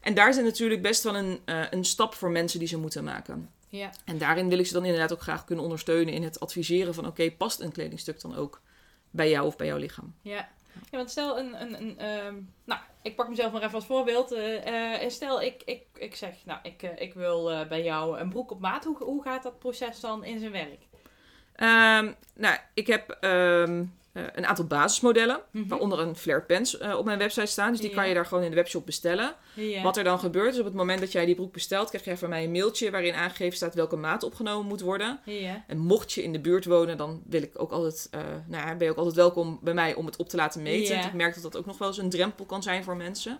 en 0.00 0.14
daar 0.14 0.34
zit 0.34 0.44
natuurlijk 0.44 0.82
best 0.82 1.02
wel 1.02 1.16
een, 1.16 1.40
eh, 1.44 1.62
een 1.70 1.84
stap 1.84 2.14
voor 2.14 2.30
mensen 2.30 2.58
die 2.58 2.68
ze 2.68 2.78
moeten 2.78 3.04
maken. 3.04 3.50
Ja. 3.68 3.90
En 4.04 4.18
daarin 4.18 4.48
wil 4.48 4.58
ik 4.58 4.66
ze 4.66 4.72
dan 4.72 4.84
inderdaad 4.84 5.12
ook 5.12 5.22
graag 5.22 5.44
kunnen 5.44 5.64
ondersteunen 5.64 6.14
in 6.14 6.22
het 6.22 6.40
adviseren 6.40 6.94
van... 6.94 7.06
oké, 7.06 7.30
past 7.30 7.60
een 7.60 7.72
kledingstuk 7.72 8.20
dan 8.20 8.36
ook 8.36 8.60
bij 9.10 9.30
jou 9.30 9.46
of 9.46 9.56
bij 9.56 9.66
jouw 9.66 9.76
lichaam? 9.78 10.14
Ja. 10.22 10.48
Ja, 10.90 10.96
want 10.96 11.10
stel 11.10 11.38
een, 11.38 11.60
een, 11.60 11.80
een 11.80 11.98
ehm, 11.98 12.34
nou, 12.64 12.80
ik 13.02 13.16
pak 13.16 13.28
mezelf 13.28 13.52
nog 13.52 13.62
even 13.62 13.74
als 13.74 13.86
voorbeeld. 13.86 14.32
Eh, 14.32 15.08
stel 15.08 15.42
ik, 15.42 15.62
ik, 15.64 15.82
ik 15.94 16.14
zeg, 16.14 16.34
nou, 16.44 16.58
ik, 16.62 16.82
eh, 16.82 17.00
ik 17.00 17.14
wil 17.14 17.66
bij 17.68 17.82
jou 17.82 18.18
een 18.18 18.28
broek 18.28 18.50
op 18.50 18.60
maat. 18.60 18.84
Hoe, 18.84 18.96
hoe 19.04 19.22
gaat 19.22 19.42
dat 19.42 19.58
proces 19.58 20.00
dan 20.00 20.24
in 20.24 20.38
zijn 20.38 20.52
werk? 20.52 20.80
Ehm, 21.54 22.12
nou, 22.34 22.56
ik 22.74 22.86
heb 22.86 23.10
ehm, 23.10 23.84
eh, 24.18 24.24
een 24.34 24.46
aantal 24.46 24.64
basismodellen, 24.64 25.40
Mhm. 25.50 25.68
waaronder 25.68 25.98
een 26.00 26.16
flare 26.16 26.40
pants 26.42 26.78
eh, 26.78 26.98
op 26.98 27.04
mijn 27.04 27.18
website 27.18 27.46
staan. 27.46 27.70
Dus 27.70 27.80
die 27.80 27.90
Ja. 27.90 27.94
kan 27.96 28.08
je 28.08 28.14
daar 28.14 28.26
gewoon 28.26 28.44
in 28.44 28.50
de 28.50 28.56
webshop 28.56 28.86
bestellen. 28.86 29.34
Ja. 29.54 29.82
Wat 29.82 29.96
er 29.96 30.04
dan 30.04 30.18
gebeurt 30.18 30.52
is 30.52 30.58
op 30.58 30.64
het 30.64 30.74
moment 30.74 31.00
dat 31.00 31.12
jij 31.12 31.26
die 31.26 31.34
broek 31.34 31.52
bestelt, 31.52 31.88
krijg 31.88 32.04
je 32.04 32.16
van 32.16 32.28
mij 32.28 32.44
een 32.44 32.50
mailtje 32.52 32.90
waarin 32.90 33.14
aangegeven 33.14 33.56
staat 33.56 33.74
welke 33.74 33.96
maat 33.96 34.22
opgenomen 34.22 34.66
moet 34.66 34.80
worden. 34.80 35.20
Ja. 35.24 35.64
En 35.66 35.78
mocht 35.78 36.12
je 36.12 36.22
in 36.22 36.32
de 36.32 36.40
buurt 36.40 36.64
wonen, 36.64 36.96
dan 36.96 37.22
wil 37.26 37.42
ik 37.42 37.50
ook 37.54 37.70
altijd, 37.72 38.08
eh, 38.10 38.20
nou 38.46 38.66
ja, 38.66 38.74
ben 38.74 38.84
je 38.86 38.90
ook 38.92 38.98
altijd 38.98 39.16
welkom 39.16 39.58
bij 39.62 39.74
mij 39.74 39.94
om 39.94 40.06
het 40.06 40.16
op 40.16 40.28
te 40.28 40.36
laten 40.36 40.62
meten. 40.62 40.94
Want 40.94 41.06
Ik 41.06 41.12
merk 41.12 41.34
dat 41.34 41.42
dat 41.42 41.56
ook 41.56 41.66
nog 41.66 41.78
wel 41.78 41.88
eens 41.88 41.98
een 41.98 42.10
drempel 42.10 42.44
kan 42.44 42.62
zijn 42.62 42.84
voor 42.84 42.96
mensen. 42.96 43.38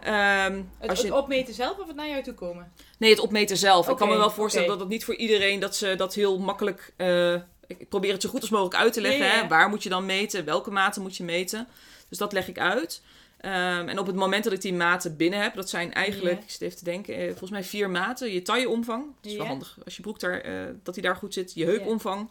Ehm, 0.00 0.62
Het, 0.78 0.90
als 0.90 1.00
je, 1.00 1.06
het 1.06 1.14
opmeten 1.16 1.54
zelf 1.54 1.78
of 1.78 1.86
het 1.86 1.96
naar 1.96 2.08
jou 2.08 2.22
toe 2.22 2.34
komen? 2.34 2.72
nee, 2.98 3.10
het 3.10 3.20
opmeten 3.20 3.56
zelf. 3.56 3.88
ik 3.88 3.96
kan 3.96 4.08
me 4.08 4.16
wel 4.16 4.30
voorstellen 4.30 4.68
dat 4.68 4.80
het 4.80 4.88
niet 4.88 5.04
voor 5.04 5.14
iedereen 5.14 5.60
dat 5.60 5.76
ze 5.76 5.94
dat 5.96 6.14
heel 6.14 6.38
makkelijk. 6.38 6.92
eh, 6.96 7.34
ik 7.66 7.88
probeer 7.88 8.12
het 8.12 8.22
zo 8.22 8.28
goed 8.28 8.40
als 8.40 8.50
mogelijk 8.50 8.76
uit 8.76 8.92
te 8.92 9.00
leggen. 9.00 9.26
Ja, 9.26 9.34
ja. 9.34 9.42
Hè? 9.42 9.48
Waar 9.48 9.68
moet 9.68 9.82
je 9.82 9.88
dan 9.88 10.06
meten? 10.06 10.44
Welke 10.44 10.70
maten 10.70 11.02
moet 11.02 11.16
je 11.16 11.24
meten? 11.24 11.68
Dus 12.08 12.18
dat 12.18 12.32
leg 12.32 12.48
ik 12.48 12.58
uit. 12.58 13.02
Ehm, 13.42 13.88
en 13.88 13.98
op 13.98 14.06
het 14.06 14.16
moment 14.16 14.44
dat 14.44 14.52
ik 14.52 14.60
die 14.60 14.72
maten 14.74 15.16
binnen 15.16 15.42
heb, 15.42 15.54
dat 15.54 15.70
zijn 15.70 15.92
eigenlijk, 15.92 16.36
Ja. 16.36 16.42
ik 16.42 16.50
zit 16.50 16.60
even 16.60 16.76
te 16.78 16.84
denken, 16.84 17.16
eh, 17.16 17.28
volgens 17.28 17.50
mij 17.50 17.64
vier 17.64 17.90
maten. 17.90 18.32
Je 18.32 18.42
tailleomvang, 18.42 19.04
dat 19.20 19.30
is 19.30 19.36
wel 19.36 19.46
handig 19.46 19.78
als 19.84 19.96
je 19.96 20.02
broek 20.02 20.20
daar, 20.20 20.40
eh, 20.40 20.52
dat 20.82 20.94
die 20.94 21.02
daar 21.02 21.16
goed 21.16 21.34
zit. 21.34 21.54
Je 21.54 21.64
heupomvang. 21.64 22.28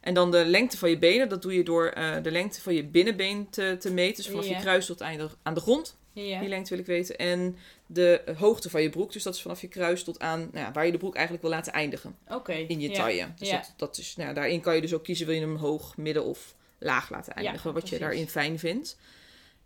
En 0.00 0.14
dan 0.14 0.30
de 0.30 0.44
lengte 0.44 0.78
van 0.78 0.90
je 0.90 0.98
benen, 0.98 1.28
dat 1.28 1.42
doe 1.42 1.54
je 1.54 1.62
door 1.62 1.86
eh, 1.86 2.22
de 2.22 2.30
lengte 2.30 2.60
van 2.60 2.74
je 2.74 2.84
binnenbeen 2.84 3.50
te, 3.50 3.76
te 3.80 3.92
meten. 3.92 4.16
Dus 4.16 4.26
vanaf 4.26 4.46
je 4.46 4.56
kruis 4.56 4.86
tot 4.86 5.00
einde 5.00 5.28
aan 5.42 5.54
de 5.54 5.60
grond. 5.60 5.96
Ja. 6.24 6.40
Die 6.40 6.48
lengte 6.48 6.70
wil 6.70 6.78
ik 6.78 6.86
weten. 6.86 7.16
En 7.16 7.56
de 7.86 8.22
hoogte 8.38 8.70
van 8.70 8.82
je 8.82 8.90
broek, 8.90 9.12
dus 9.12 9.22
dat 9.22 9.34
is 9.34 9.42
vanaf 9.42 9.60
je 9.60 9.68
kruis 9.68 10.04
tot 10.04 10.18
aan 10.20 10.38
nou 10.52 10.64
ja, 10.66 10.72
waar 10.72 10.86
je 10.86 10.92
de 10.92 10.98
broek 10.98 11.14
eigenlijk 11.14 11.44
wil 11.44 11.54
laten 11.54 11.72
eindigen 11.72 12.16
Oké. 12.28 12.52
in 12.52 12.80
je 12.80 12.90
taille. 12.90 13.26
Dus 13.38 13.50
dat, 13.50 13.72
dat 13.76 13.98
is, 13.98 14.16
nou, 14.16 14.28
ja, 14.28 14.34
daarin 14.34 14.60
kan 14.60 14.74
je 14.74 14.80
dus 14.80 14.94
ook 14.94 15.04
kiezen, 15.04 15.26
wil 15.26 15.34
je 15.34 15.40
hem 15.40 15.56
hoog, 15.56 15.96
midden 15.96 16.24
of 16.24 16.54
laag 16.78 17.10
laten 17.10 17.34
eindigen, 17.34 17.72
wat 17.72 17.88
je 17.88 17.98
daarin 17.98 18.28
fijn 18.28 18.58
vindt. 18.58 18.96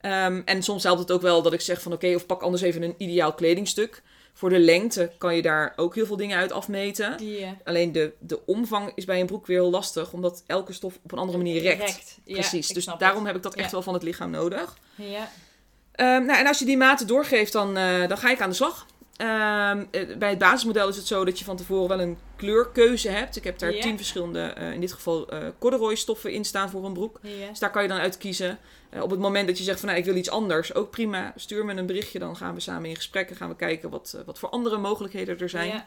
Ehm, 0.01 0.43
en 0.45 0.63
soms 0.63 0.83
helpt 0.83 1.01
het 1.01 1.11
ook 1.11 1.23
wel 1.23 1.43
dat 1.43 1.53
ik 1.53 1.61
zeg 1.61 1.83
van 1.83 1.93
oké, 1.93 2.15
of 2.15 2.27
pak 2.27 2.43
anders 2.43 2.63
even 2.63 2.83
een 2.83 2.95
ideaal 2.99 3.35
kledingstuk. 3.35 4.03
Voor 4.33 4.49
de 4.51 4.59
lengte 4.59 5.13
kan 5.19 5.37
je 5.37 5.43
daar 5.43 5.73
ook 5.77 5.95
heel 5.95 6.07
veel 6.07 6.17
dingen 6.17 6.39
uit 6.39 6.53
afmeten. 6.53 7.17
Alleen 7.65 7.93
de, 7.93 8.13
de 8.19 8.47
omvang 8.47 8.93
is 8.95 9.05
bij 9.05 9.21
een 9.21 9.27
broek 9.27 9.47
weer 9.47 9.61
heel 9.61 9.71
lastig, 9.71 10.13
omdat 10.13 10.43
elke 10.47 10.73
stof 10.73 10.99
op 11.03 11.13
een 11.13 11.19
andere 11.19 11.39
manier 11.39 11.61
rekt. 11.63 12.19
Ja, 12.25 12.35
Precies, 12.35 12.69
dus 12.69 12.85
daarom 12.85 13.19
het. 13.19 13.27
heb 13.27 13.37
ik 13.37 13.43
dat 13.43 13.55
echt 13.55 13.65
Ja. 13.67 13.71
wel 13.73 13.83
van 13.83 13.95
het 13.95 14.03
lichaam 14.03 14.31
nodig. 14.31 14.79
Ja. 14.95 15.31
Ehm, 16.01 16.25
nou, 16.25 16.39
en 16.39 16.47
als 16.47 16.59
je 16.59 16.65
die 16.65 16.77
maten 16.77 17.07
doorgeeft, 17.07 17.53
dan, 17.53 17.77
eh, 17.77 18.09
dan 18.09 18.19
ga 18.19 18.31
ik 18.31 18.41
aan 18.41 18.49
de 18.49 18.55
slag. 18.57 18.87
Ehm, 19.17 19.85
eh, 19.91 20.17
bij 20.17 20.29
het 20.31 20.39
basismodel 20.39 20.89
is 20.89 20.97
het 20.97 21.07
zo 21.07 21.25
dat 21.25 21.39
je 21.39 21.45
van 21.45 21.57
tevoren 21.57 21.89
wel 21.89 22.01
een 22.01 22.19
kleurkeuze 22.37 23.09
hebt. 23.09 23.37
Ik 23.37 23.45
heb 23.45 23.59
daar 23.59 23.75
Ja. 23.75 23.81
tien 23.83 23.97
verschillende, 23.97 24.41
eh, 24.41 24.73
in 24.73 24.81
dit 24.81 24.93
geval 24.93 25.29
eh 25.29 25.39
corduroy 25.59 25.95
stoffen 25.95 26.33
in 26.33 26.45
staan 26.45 26.71
voor 26.71 26.85
een 26.85 26.93
broek. 26.93 27.21
Dus 27.49 27.59
daar 27.59 27.71
kan 27.71 27.83
je 27.83 27.89
dan 27.89 27.99
uit 27.99 28.19
kiezen. 28.19 28.59
Op 29.01 29.11
het 29.11 29.21
moment 29.21 29.47
dat 29.47 29.59
je 29.59 29.65
zegt 29.65 29.79
van 29.79 29.89
nou, 29.89 30.01
ik 30.01 30.07
wil 30.07 30.17
iets 30.17 30.31
anders, 30.31 30.75
ook 30.75 30.91
prima. 30.91 31.33
Stuur 31.37 31.65
me 31.65 31.75
een 31.75 31.87
berichtje, 31.87 32.19
dan 32.19 32.37
gaan 32.37 32.55
we 32.55 32.61
samen 32.61 32.89
in 32.89 32.97
gesprek 32.97 33.31
en 33.31 33.37
gaan 33.37 33.49
we 33.49 33.57
kijken 33.57 33.91
wat, 33.91 34.17
wat 34.27 34.39
voor 34.39 34.49
andere 34.49 34.79
mogelijkheden 34.79 35.39
er 35.39 35.49
zijn. 35.49 35.85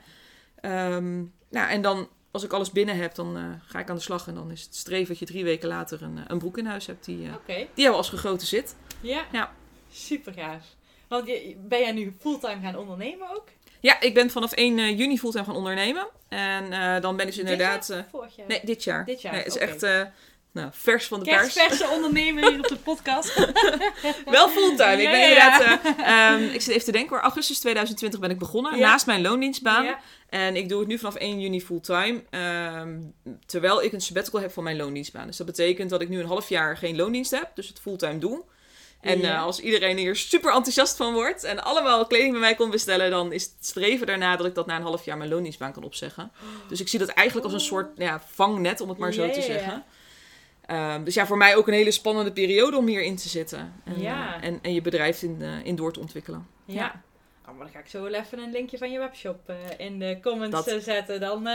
Ehm, 0.61 1.15
nou, 1.49 1.69
en 1.69 1.81
dan 1.81 2.07
als 2.31 2.43
ik 2.43 2.53
alles 2.53 2.71
binnen 2.71 2.97
heb, 2.97 3.15
dan 3.15 3.59
ga 3.67 3.79
ik 3.79 3.89
aan 3.89 3.95
de 3.95 4.01
slag. 4.01 4.27
En 4.27 4.33
dan 4.35 4.51
is 4.51 4.61
het 4.63 4.75
streven 4.75 5.07
dat 5.07 5.19
je 5.19 5.25
drie 5.25 5.43
weken 5.43 5.67
later 5.67 6.01
een, 6.01 6.19
een 6.27 6.37
broek 6.37 6.57
in 6.57 6.65
huis 6.65 6.85
hebt 6.85 7.05
die, 7.05 7.29
Oké. 7.33 7.55
die 7.73 7.83
jou 7.83 7.95
als 7.95 8.09
gegoten 8.09 8.47
zit. 8.47 8.75
Ja. 9.01 9.51
Super 9.93 10.33
gaaf. 10.33 10.63
Want 11.07 11.27
je, 11.27 11.55
ben 11.57 11.79
jij 11.79 11.91
nu 11.91 12.15
fulltime 12.19 12.61
gaan 12.61 12.75
ondernemen 12.77 13.29
ook? 13.29 13.43
Ja, 13.79 14.01
ik 14.01 14.13
ben 14.13 14.29
vanaf 14.29 14.51
1 14.51 14.79
eh, 14.79 14.97
juni 14.97 15.19
fulltime 15.19 15.43
gaan 15.43 15.55
ondernemen. 15.55 16.07
En 16.29 16.71
eh, 16.73 17.01
dan 17.01 17.15
ben 17.15 17.25
ik 17.27 17.31
dus 17.31 17.41
inderdaad... 17.41 17.87
Dit 17.87 17.89
eh, 17.89 17.95
jaar 17.95 18.07
vorig 18.11 18.35
jaar? 18.35 18.47
nee, 18.47 18.59
dit 18.63 18.83
jaar. 18.83 19.05
Dit 19.05 19.21
jaar, 19.21 19.33
Nee, 19.33 19.43
het 19.43 19.55
is 19.55 19.61
echt... 19.61 19.83
eh, 19.83 20.01
nou, 20.51 20.69
vers 20.71 21.05
van 21.07 21.19
de 21.19 21.25
pers. 21.25 21.53
Kerstverse 21.53 21.87
ondernemer 21.95 22.49
hier 22.49 22.59
op 22.59 22.67
de 22.67 22.75
podcast. 22.77 23.35
Wel 24.25 24.49
fulltime. 24.49 25.01
Ik 25.01 25.09
ben 25.09 25.19
Ja, 25.19 25.25
ja, 25.27 25.53
inderdaad... 25.59 25.97
eh, 25.97 26.31
ehm, 26.33 26.43
ik 26.53 26.61
zit 26.61 26.73
even 26.73 26.85
te 26.85 26.91
denken 26.91 27.09
hoor. 27.09 27.19
Augustus 27.23 27.59
2020 27.59 28.19
ben 28.19 28.29
ik 28.29 28.39
begonnen. 28.39 28.79
Naast 28.79 29.05
mijn 29.05 29.21
loondienstbaan. 29.21 29.95
En 30.29 30.55
ik 30.55 30.69
doe 30.69 30.79
het 30.79 30.87
nu 30.87 30.97
vanaf 30.97 31.15
1 31.15 31.39
juni 31.39 31.61
fulltime. 31.61 32.23
ehm, 32.29 32.99
terwijl 33.45 33.83
ik 33.83 33.93
een 33.93 34.01
sabbatical 34.01 34.39
heb 34.41 34.51
van 34.51 34.63
mijn 34.63 34.77
loondienstbaan. 34.77 35.27
Dus 35.27 35.37
dat 35.37 35.45
betekent 35.47 35.89
dat 35.89 36.01
ik 36.01 36.09
nu 36.09 36.19
een 36.19 36.25
half 36.27 36.49
jaar 36.49 36.77
geen 36.77 36.95
loondienst 36.95 37.31
heb. 37.31 37.51
Dus 37.55 37.67
het 37.67 37.79
fulltime 37.79 38.17
doe. 38.17 38.43
En 39.03 39.19
Ja. 39.19 39.33
eh, 39.35 39.43
als 39.43 39.59
iedereen 39.59 39.97
hier 39.97 40.15
super 40.15 40.53
enthousiast 40.53 40.97
van 40.97 41.13
wordt 41.13 41.43
en 41.43 41.63
allemaal 41.63 42.07
kleding 42.07 42.31
bij 42.31 42.39
mij 42.39 42.55
komt 42.55 42.71
bestellen, 42.71 43.11
dan 43.11 43.31
is 43.33 43.43
het 43.43 43.53
streven 43.65 44.07
daarna 44.07 44.35
dat 44.35 44.45
ik 44.45 44.55
dat 44.55 44.65
na 44.65 44.75
een 44.75 44.81
half 44.81 45.05
jaar 45.05 45.17
mijn 45.17 45.29
loondienstbaan 45.29 45.71
kan 45.73 45.83
opzeggen. 45.83 46.31
Dus 46.67 46.81
ik 46.81 46.87
zie 46.87 46.99
dat 46.99 47.07
eigenlijk 47.09 47.45
als 47.45 47.55
een 47.55 47.67
soort 47.67 47.87
ja, 47.97 48.21
vangnet, 48.31 48.81
om 48.81 48.89
het 48.89 48.97
maar 48.97 49.13
zo 49.13 49.25
Ja, 49.25 49.31
te 49.33 49.41
zeggen. 49.41 49.83
Ehm, 50.65 51.03
dus 51.03 51.13
ja, 51.13 51.25
voor 51.25 51.37
mij 51.37 51.55
ook 51.55 51.67
een 51.67 51.73
hele 51.73 51.91
spannende 51.91 52.31
periode 52.31 52.77
om 52.77 52.87
hierin 52.87 53.15
te 53.15 53.29
zitten. 53.29 53.73
En, 53.83 53.99
Ja. 54.01 54.35
eh, 54.41 54.47
en, 54.47 54.59
en 54.61 54.73
je 54.73 54.81
bedrijf 54.81 55.21
in, 55.21 55.37
eh, 55.41 55.65
in 55.65 55.75
door 55.75 55.93
te 55.93 55.99
ontwikkelen. 55.99 56.47
Ja. 56.65 57.01
Oh, 57.47 57.49
maar 57.57 57.65
dan 57.65 57.73
ga 57.73 57.79
ik 57.79 57.87
zo 57.87 58.01
wel 58.03 58.13
even 58.13 58.39
een 58.39 58.51
linkje 58.51 58.77
van 58.77 58.91
je 58.91 58.99
webshop 58.99 59.53
in 59.77 59.99
de 59.99 60.19
comments 60.21 60.65
Dat- 60.65 60.83
zetten. 60.83 61.19
Dan 61.19 61.45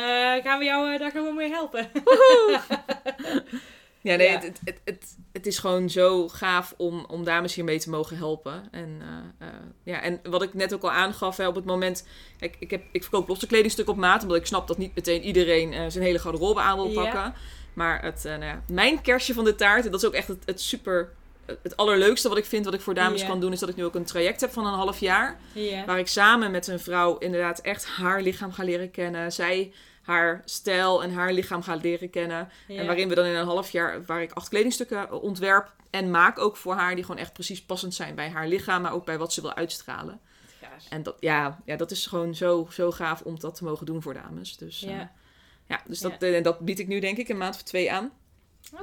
gaan 0.44 0.58
we 0.58 0.64
jou 0.64 0.98
daar 0.98 1.10
gewoon 1.10 1.34
mee 1.34 1.50
helpen. 1.50 1.90
Ja, 4.02 4.16
nee, 4.16 4.28
Ja. 4.28 4.32
Het, 4.40 4.60
het, 4.64 4.80
het, 4.84 5.16
het, 5.32 5.46
is 5.46 5.58
gewoon 5.58 5.90
zo 5.90 6.28
gaaf 6.28 6.74
om, 6.76 7.04
om 7.08 7.24
dames 7.24 7.54
hiermee 7.54 7.78
te 7.78 7.90
mogen 7.90 8.16
helpen. 8.16 8.68
En, 8.70 8.98
eh, 9.00 9.48
eh, 9.48 9.54
ja, 9.82 10.00
en 10.02 10.20
wat 10.22 10.42
ik 10.42 10.54
net 10.54 10.74
ook 10.74 10.82
al 10.82 10.90
aangaf, 10.90 11.36
hè, 11.36 11.46
op 11.46 11.54
het 11.54 11.64
moment... 11.64 12.06
Kijk, 12.38 12.56
ik, 12.58 12.70
heb, 12.70 12.82
ik 12.92 13.02
verkoop 13.02 13.28
losse 13.28 13.46
kledingstuk 13.46 13.88
op 13.88 13.96
maat, 13.96 14.22
omdat 14.22 14.36
ik 14.38 14.46
snap 14.46 14.68
dat 14.68 14.78
niet 14.78 14.94
meteen 14.94 15.22
iedereen 15.22 15.72
eh, 15.72 15.84
zijn 15.88 16.04
hele 16.04 16.18
garderobe 16.18 16.60
aan 16.60 16.76
wil 16.76 16.90
Ja. 16.90 17.02
pakken. 17.02 17.34
Maar 17.74 18.02
het, 18.02 18.22
nou 18.24 18.44
ja, 18.44 18.62
mijn 18.72 19.00
kerstje 19.00 19.34
van 19.34 19.44
de 19.44 19.54
taart, 19.54 19.84
en 19.84 19.90
dat 19.90 20.00
is 20.02 20.06
ook 20.06 20.14
echt 20.14 20.28
het, 20.28 20.42
het 20.44 20.60
super... 20.60 21.12
Het 21.62 21.76
allerleukste 21.76 22.28
wat 22.28 22.38
ik 22.38 22.44
vind, 22.44 22.64
wat 22.64 22.74
ik 22.74 22.80
voor 22.80 22.94
dames 22.94 23.26
kan 23.26 23.40
doen, 23.40 23.52
is 23.52 23.58
dat 23.58 23.68
ik 23.68 23.76
nu 23.76 23.84
ook 23.84 23.94
een 23.94 24.04
traject 24.04 24.40
heb 24.40 24.52
van 24.52 24.66
een 24.66 24.72
half 24.74 25.00
jaar. 25.00 25.38
ja. 25.52 25.84
Waar 25.84 25.98
ik 25.98 26.06
samen 26.06 26.50
met 26.50 26.66
een 26.66 26.80
vrouw 26.80 27.18
inderdaad 27.18 27.58
echt 27.60 27.86
haar 27.86 28.22
lichaam 28.22 28.52
ga 28.52 28.64
leren 28.64 28.90
kennen. 28.90 29.32
Zij 29.32 29.72
haar 30.08 30.42
stijl 30.44 31.02
en 31.02 31.12
haar 31.12 31.32
lichaam 31.32 31.62
ga 31.62 31.74
leren 31.74 32.10
kennen. 32.10 32.48
Ja. 32.68 32.80
En 32.80 32.86
waarin 32.86 33.08
we 33.08 33.14
dan 33.14 33.24
in 33.24 33.34
een 33.34 33.44
half 33.46 33.70
jaar, 33.70 34.04
waar 34.04 34.22
ik 34.22 34.32
acht 34.32 34.48
kledingstukken 34.48 35.20
ontwerp 35.20 35.72
en 35.90 36.10
maak 36.10 36.38
ook 36.38 36.56
voor 36.56 36.74
haar, 36.74 36.94
die 36.94 37.04
gewoon 37.04 37.20
echt 37.20 37.32
precies 37.32 37.62
passend 37.62 37.94
zijn 37.94 38.14
bij 38.14 38.28
haar 38.30 38.48
lichaam, 38.48 38.82
maar 38.82 38.92
ook 38.92 39.04
bij 39.04 39.18
wat 39.18 39.32
ze 39.32 39.40
wil 39.40 39.54
uitstralen. 39.54 40.20
En 40.90 41.02
dat, 41.02 41.16
ja, 41.20 41.60
ja, 41.64 41.76
dat 41.76 41.90
is 41.90 42.06
gewoon 42.06 42.34
zo, 42.34 42.68
zo 42.70 42.90
gaaf 42.90 43.20
om 43.22 43.38
dat 43.40 43.54
te 43.54 43.64
mogen 43.64 43.86
doen 43.86 44.02
voor 44.02 44.14
dames. 44.14 44.56
Dus 44.56 44.80
ja, 44.80 44.90
Ja. 44.90 45.12
ja 45.66 45.80
dus 45.86 45.98
dat, 46.00 46.22
en 46.22 46.42
dat 46.42 46.58
bied 46.58 46.78
ik 46.78 46.88
nu 46.88 47.00
denk 47.00 47.16
ik 47.18 47.28
een 47.28 47.36
maand 47.38 47.54
of 47.54 47.62
twee 47.62 47.92
aan. 47.92 48.12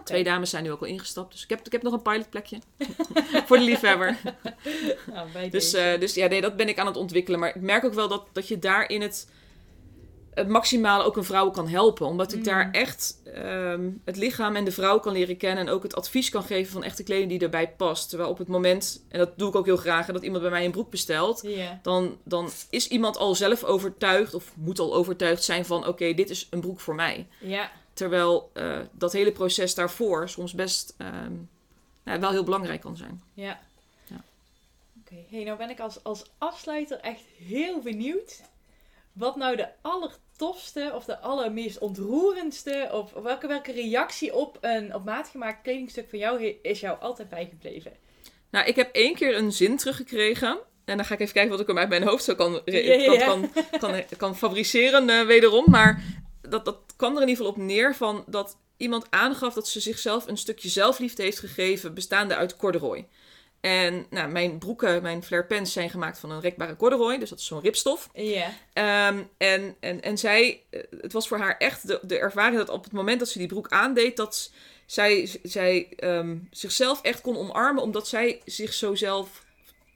Twee 0.04 0.24
dames 0.24 0.50
zijn 0.50 0.64
nu 0.64 0.72
ook 0.72 0.82
al 0.82 0.88
ingestapt, 0.88 1.32
dus 1.32 1.44
ik 1.44 1.50
heb, 1.50 1.66
ik 1.66 1.72
heb 1.72 1.82
nog 1.82 1.94
een 1.94 2.02
pilotplekje 2.02 2.60
voor 3.48 3.58
de 3.58 3.64
liefhebber. 3.64 4.18
Nou, 5.14 5.50
Dus, 5.50 5.74
eh, 5.74 6.00
dus 6.00 6.14
ja, 6.14 6.28
nee, 6.28 6.42
dat 6.42 6.56
ben 6.56 6.68
ik 6.68 6.80
aan 6.80 6.86
het 6.86 6.96
ontwikkelen. 6.96 7.40
Maar 7.40 7.50
ik 7.56 7.62
merk 7.62 7.84
ook 7.84 7.94
wel 7.94 8.08
dat, 8.08 8.28
dat 8.32 8.48
je 8.48 8.60
daarin 8.60 9.02
het, 9.02 9.30
het 10.36 10.48
maximale 10.48 11.04
ook 11.04 11.18
een 11.18 11.24
vrouw 11.24 11.50
kan 11.50 11.68
helpen. 11.68 12.06
Omdat 12.06 12.32
ik 12.32 12.38
Mm. 12.38 12.44
daar 12.44 12.72
echt 12.72 13.22
ehm, 13.34 13.90
het 14.06 14.18
lichaam 14.18 14.56
en 14.56 14.66
de 14.66 14.72
vrouw 14.72 15.00
kan 15.00 15.14
leren 15.14 15.38
kennen. 15.38 15.68
En 15.68 15.74
ook 15.74 15.84
het 15.84 15.96
advies 15.96 16.30
kan 16.30 16.44
geven 16.44 16.72
van 16.72 16.84
echte 16.84 17.04
kleding 17.04 17.30
die 17.30 17.40
erbij 17.40 17.70
past. 17.70 18.10
Terwijl 18.10 18.30
op 18.30 18.38
het 18.38 18.48
moment, 18.48 19.04
en 19.10 19.20
dat 19.20 19.38
doe 19.38 19.50
ik 19.50 19.56
ook 19.56 19.66
heel 19.66 19.78
graag, 19.78 20.06
dat 20.06 20.24
iemand 20.24 20.42
bij 20.42 20.52
mij 20.52 20.66
een 20.66 20.72
broek 20.72 20.90
bestelt. 20.90 21.48
Dan, 21.82 22.18
dan 22.24 22.50
is 22.70 22.88
iemand 22.88 23.18
al 23.18 23.36
zelf 23.36 23.64
overtuigd, 23.64 24.34
of 24.34 24.52
moet 24.56 24.80
al 24.80 24.94
overtuigd 24.96 25.44
zijn 25.44 25.66
van: 25.66 25.88
oké, 25.88 26.14
dit 26.14 26.30
is 26.30 26.48
een 26.50 26.60
broek 26.62 26.80
voor 26.80 26.96
mij. 26.96 27.28
Ja. 27.40 27.72
Terwijl 27.94 28.50
eh, 28.54 28.78
dat 28.92 29.12
hele 29.14 29.32
proces 29.32 29.76
daarvoor 29.76 30.30
soms 30.30 30.54
best 30.54 30.94
ehm, 30.98 31.34
nou, 32.04 32.20
wel 32.20 32.32
heel 32.32 32.44
belangrijk 32.44 32.82
kan 32.82 32.98
zijn. 32.98 33.24
Ja. 33.34 33.60
Ja. 34.08 34.24
Oké, 35.02 35.16
hey, 35.36 35.44
nou 35.44 35.58
ben 35.58 35.70
ik 35.70 35.80
als, 35.80 36.04
als 36.04 36.24
afsluiter 36.38 37.00
echt 37.00 37.24
heel 37.48 37.80
benieuwd. 37.82 38.42
Wat 39.16 39.36
nou 39.36 39.56
de 39.56 39.68
allertofste 39.82 40.92
of 40.96 41.06
de 41.06 41.20
allermeest 41.20 41.78
ontroerendste 41.78 42.90
of 42.92 43.14
welke, 43.14 43.48
welke 43.48 43.72
reactie 43.72 44.36
op 44.36 44.58
een 44.62 44.96
op 44.96 45.06
maat 45.06 45.28
gemaakt 45.28 45.62
kledingstuk 45.62 46.10
van 46.10 46.20
jou 46.20 46.44
is 46.62 46.80
jou 46.80 47.00
altijd 47.00 47.30
bijgebleven? 47.30 47.92
Nou, 48.50 48.68
ik 48.68 48.76
heb 48.76 48.96
één 48.96 49.16
keer 49.16 49.36
een 49.36 49.52
zin 49.52 49.78
teruggekregen. 49.78 50.58
En 50.86 50.98
dan 50.98 51.06
ga 51.06 51.14
ik 51.14 51.20
even 51.20 51.34
kijken 51.34 51.52
wat 51.52 51.60
ik 51.60 51.68
hem 51.68 51.78
uit 51.78 51.90
mijn 51.90 52.04
hoofd 52.04 52.24
zo 52.24 52.36
kan. 52.36 52.62
Kan, 52.64 53.18
kan, 53.18 53.50
kan, 53.80 54.04
kan 54.18 54.38
fabriceren 54.38 55.10
eh, 55.10 55.26
wederom. 55.26 55.64
Maar 55.68 56.04
dat, 56.42 56.66
dat 56.66 56.78
kwam 56.96 57.16
er 57.16 57.22
in 57.22 57.28
ieder 57.28 57.46
geval 57.46 57.62
op 57.62 57.68
neer 57.68 57.96
van 57.96 58.24
dat 58.28 58.58
iemand 58.78 59.08
aangaf 59.10 59.54
dat 59.54 59.68
ze 59.68 59.80
zichzelf 59.80 60.28
een 60.28 60.38
stukje 60.38 60.70
zelfliefde 60.70 61.24
heeft 61.24 61.40
gegeven, 61.40 61.94
bestaande 61.94 62.36
uit 62.36 62.58
corduroy. 62.58 63.08
En 63.62 64.06
nou, 64.10 64.30
mijn 64.30 64.58
broeken, 64.58 65.02
mijn 65.02 65.24
flare 65.24 65.46
pants 65.46 65.74
zijn 65.74 65.90
gemaakt 65.90 66.20
van 66.20 66.32
een 66.32 66.42
rekbare 66.42 66.76
corduroy. 66.76 67.18
Dus 67.18 67.30
dat 67.30 67.40
is 67.40 67.46
zo'n 67.46 67.62
ripstof. 67.62 68.10
Ja. 68.14 68.54
Ehm, 68.74 69.24
en, 69.38 69.76
en, 69.80 70.02
en 70.02 70.18
zij, 70.18 70.62
eh, 70.70 70.82
het 71.02 71.14
was 71.14 71.28
voor 71.28 71.38
haar 71.38 71.58
echt 71.58 71.88
de, 71.88 72.00
de 72.02 72.20
ervaring 72.20 72.58
dat 72.58 72.70
op 72.70 72.84
het 72.84 72.94
moment 72.94 73.20
dat 73.20 73.30
ze 73.30 73.38
die 73.38 73.48
broek 73.48 73.70
aandeed, 73.70 74.18
dat 74.18 74.52
zij, 74.86 75.30
zij 75.44 75.88
ehm, 75.96 76.38
zichzelf 76.52 77.02
echt 77.02 77.22
kon 77.22 77.38
omarmen, 77.38 77.84
omdat 77.84 78.08
zij, 78.08 78.42
zich 78.46 78.74
zo 78.74 78.96
zelf, 78.96 79.44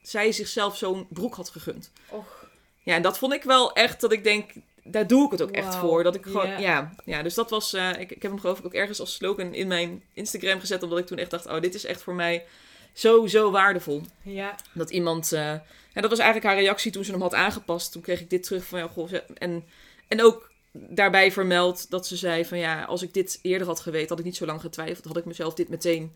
zij 0.01 0.31
zichzelf 0.31 0.77
zo'n 0.77 1.07
broek 1.09 1.35
had 1.35 1.49
gegund. 1.49 1.91
Och, 2.09 2.47
Ja, 2.83 2.95
en 2.95 3.01
dat 3.01 3.17
vond 3.17 3.33
ik 3.33 3.43
wel 3.43 3.73
echt 3.73 4.01
dat 4.01 4.11
ik 4.11 4.23
denk, 4.23 4.51
daar 4.83 5.07
doe 5.07 5.25
ik 5.25 5.31
het 5.31 5.41
ook 5.41 5.51
echt 5.51 5.75
voor. 5.75 6.03
Dat 6.03 6.15
ik 6.15 6.23
gewoon, 6.23 6.49
ja. 6.49 6.57
ja. 6.57 6.93
Ja, 7.05 7.23
dus 7.23 7.33
dat 7.33 7.49
was, 7.49 7.73
eh, 7.73 7.89
ik, 7.89 8.11
ik 8.11 8.21
heb 8.21 8.31
hem 8.31 8.39
geloof 8.39 8.59
ik 8.59 8.65
ook 8.65 8.73
ergens 8.73 8.99
als 8.99 9.13
slogan 9.13 9.53
in 9.53 9.67
mijn 9.67 10.03
Instagram 10.13 10.59
gezet, 10.59 10.83
omdat 10.83 10.99
ik 10.99 11.05
toen 11.05 11.17
echt 11.17 11.31
dacht, 11.31 11.45
oh, 11.45 11.61
dit 11.61 11.75
is 11.75 11.85
echt 11.85 12.01
voor 12.01 12.15
mij 12.15 12.45
zo, 12.93 13.27
zo 13.27 13.51
waardevol. 13.51 14.01
ja. 14.21 14.55
Dat 14.73 14.89
iemand. 14.89 15.31
eh, 15.31 15.51
en 15.93 16.01
dat 16.01 16.09
was 16.09 16.19
eigenlijk 16.19 16.53
haar 16.53 16.63
reactie 16.63 16.91
toen 16.91 17.03
ze 17.03 17.11
hem 17.11 17.21
had 17.21 17.33
aangepast. 17.33 17.91
Toen 17.91 18.01
kreeg 18.01 18.19
ik 18.19 18.29
dit 18.29 18.43
terug 18.43 18.65
van 18.65 18.79
ja, 18.79 18.87
goh. 18.87 19.09
En, 19.37 19.63
en 20.07 20.23
ook 20.23 20.51
daarbij 20.71 21.31
vermeld 21.31 21.89
dat 21.89 22.07
ze 22.07 22.15
zei 22.15 22.45
van 22.45 22.57
ja, 22.57 22.83
als 22.83 23.01
ik 23.01 23.13
dit 23.13 23.39
eerder 23.41 23.67
had 23.67 23.79
geweten, 23.79 24.09
had 24.09 24.19
ik 24.19 24.25
niet 24.25 24.35
zo 24.35 24.45
lang 24.45 24.61
getwijfeld. 24.61 25.05
Had 25.05 25.17
ik 25.17 25.25
mezelf 25.25 25.53
dit 25.53 25.69
meteen 25.69 26.15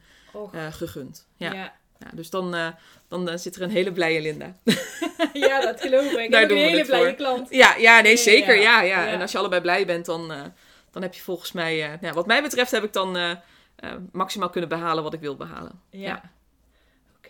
eh, 0.53 0.73
gegund. 0.73 1.27
Ja. 1.37 1.53
ja. 1.53 1.73
Ja, 1.99 2.09
dus 2.13 2.29
dan, 2.29 2.55
eh, 2.55 2.67
dan 3.07 3.29
eh, 3.29 3.37
zit 3.37 3.55
er 3.55 3.61
een 3.61 3.69
hele 3.69 3.91
blije 3.91 4.21
Linda. 4.21 4.55
Ja, 5.33 5.61
dat 5.61 5.81
geloof 5.81 6.11
ik. 6.11 6.31
Daar 6.31 6.43
ook 6.43 6.49
doen 6.49 6.57
een 6.57 6.63
hele 6.63 6.85
blije 6.85 7.05
voor. 7.05 7.13
klant. 7.13 7.47
Ja, 7.49 7.75
ja, 7.75 8.01
nee, 8.01 8.17
zeker. 8.17 8.55
Ja, 8.61 8.81
ja. 8.81 9.07
En 9.07 9.21
als 9.21 9.31
je 9.31 9.37
allebei 9.37 9.61
blij 9.61 9.85
bent, 9.85 10.05
dan, 10.05 10.31
eh, 10.31 10.41
dan 10.91 11.01
heb 11.01 11.13
je 11.13 11.21
volgens 11.21 11.51
mij. 11.51 11.83
eh, 11.93 12.01
ja, 12.01 12.13
wat 12.13 12.25
mij 12.27 12.41
betreft 12.41 12.71
heb 12.71 12.83
ik 12.83 12.93
dan 12.93 13.17
eh, 13.17 13.31
eh, 13.75 13.91
maximaal 14.11 14.49
kunnen 14.49 14.69
behalen 14.69 15.03
wat 15.03 15.13
ik 15.13 15.19
wil 15.19 15.35
behalen. 15.35 15.81
Ja. 15.89 16.31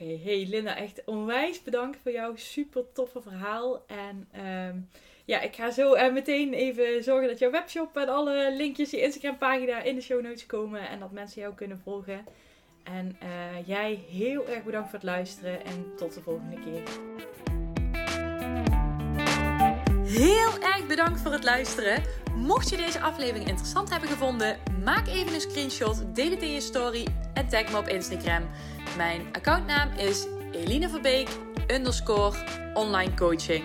Hey 0.03 0.45
Linda, 0.49 0.75
echt 0.75 1.01
onwijs 1.05 1.63
bedankt 1.63 1.97
voor 2.03 2.11
jouw 2.11 2.35
super 2.35 2.83
toffe 2.93 3.21
verhaal. 3.21 3.83
En 3.87 4.27
ehm, 4.31 4.77
ja, 5.25 5.41
ik 5.41 5.55
ga 5.55 5.71
zo 5.71 5.93
eh, 5.93 6.13
meteen 6.13 6.53
even 6.53 7.03
zorgen 7.03 7.27
dat 7.27 7.39
jouw 7.39 7.51
webshop 7.51 7.97
en 7.97 8.09
alle 8.09 8.53
linkjes, 8.57 8.89
je 8.89 9.01
Instagram 9.01 9.37
pagina 9.37 9.81
in 9.81 9.95
de 9.95 10.01
show 10.01 10.21
notes 10.21 10.45
komen. 10.45 10.89
En 10.89 10.99
dat 10.99 11.11
mensen 11.11 11.41
jou 11.41 11.53
kunnen 11.53 11.81
volgen. 11.83 12.25
En 12.83 13.15
eh, 13.19 13.67
jij 13.67 14.03
heel 14.09 14.47
erg 14.47 14.63
bedankt 14.63 14.89
voor 14.89 14.99
het 14.99 15.07
luisteren 15.07 15.65
en 15.65 15.93
tot 15.95 16.13
de 16.13 16.21
volgende 16.21 16.59
keer. 16.59 16.81
Heel 20.05 20.59
erg 20.61 20.87
bedankt 20.87 21.21
voor 21.21 21.31
het 21.31 21.43
luisteren. 21.43 22.03
Mocht 22.35 22.69
je 22.69 22.77
deze 22.77 22.99
aflevering 22.99 23.47
interessant 23.47 23.89
hebben 23.89 24.09
gevonden, 24.09 24.57
maak 24.83 25.07
even 25.07 25.33
een 25.33 25.41
screenshot, 25.41 26.15
deel 26.15 26.29
het 26.29 26.41
in 26.41 26.51
je 26.51 26.61
story 26.61 27.07
en 27.33 27.47
tag 27.47 27.71
me 27.71 27.77
op 27.77 27.87
Instagram. 27.87 28.49
Mijn 28.97 29.21
accountnaam 29.31 29.89
is 29.97 30.27
Eline 30.51 30.89
Verbeek 30.89 31.29
underscore 31.67 32.37
online 32.73 33.13
coaching. 33.13 33.63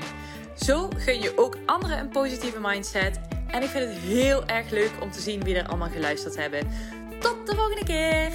Zo 0.57 0.89
gun 0.97 1.21
je 1.21 1.33
ook 1.37 1.57
anderen 1.67 1.99
een 1.99 2.09
positieve 2.09 2.61
mindset. 2.61 3.21
En 3.47 3.63
ik 3.63 3.69
vind 3.69 3.85
het 3.85 3.99
heel 3.99 4.47
erg 4.47 4.71
leuk 4.71 4.93
om 5.01 5.11
te 5.11 5.21
zien 5.21 5.43
wie 5.45 5.55
er 5.55 5.69
allemaal 5.69 5.91
geluisterd 5.91 6.37
hebben. 6.37 6.69
Tot 7.21 7.47
de 7.47 7.55
volgende 7.55 7.85
keer! 7.85 8.33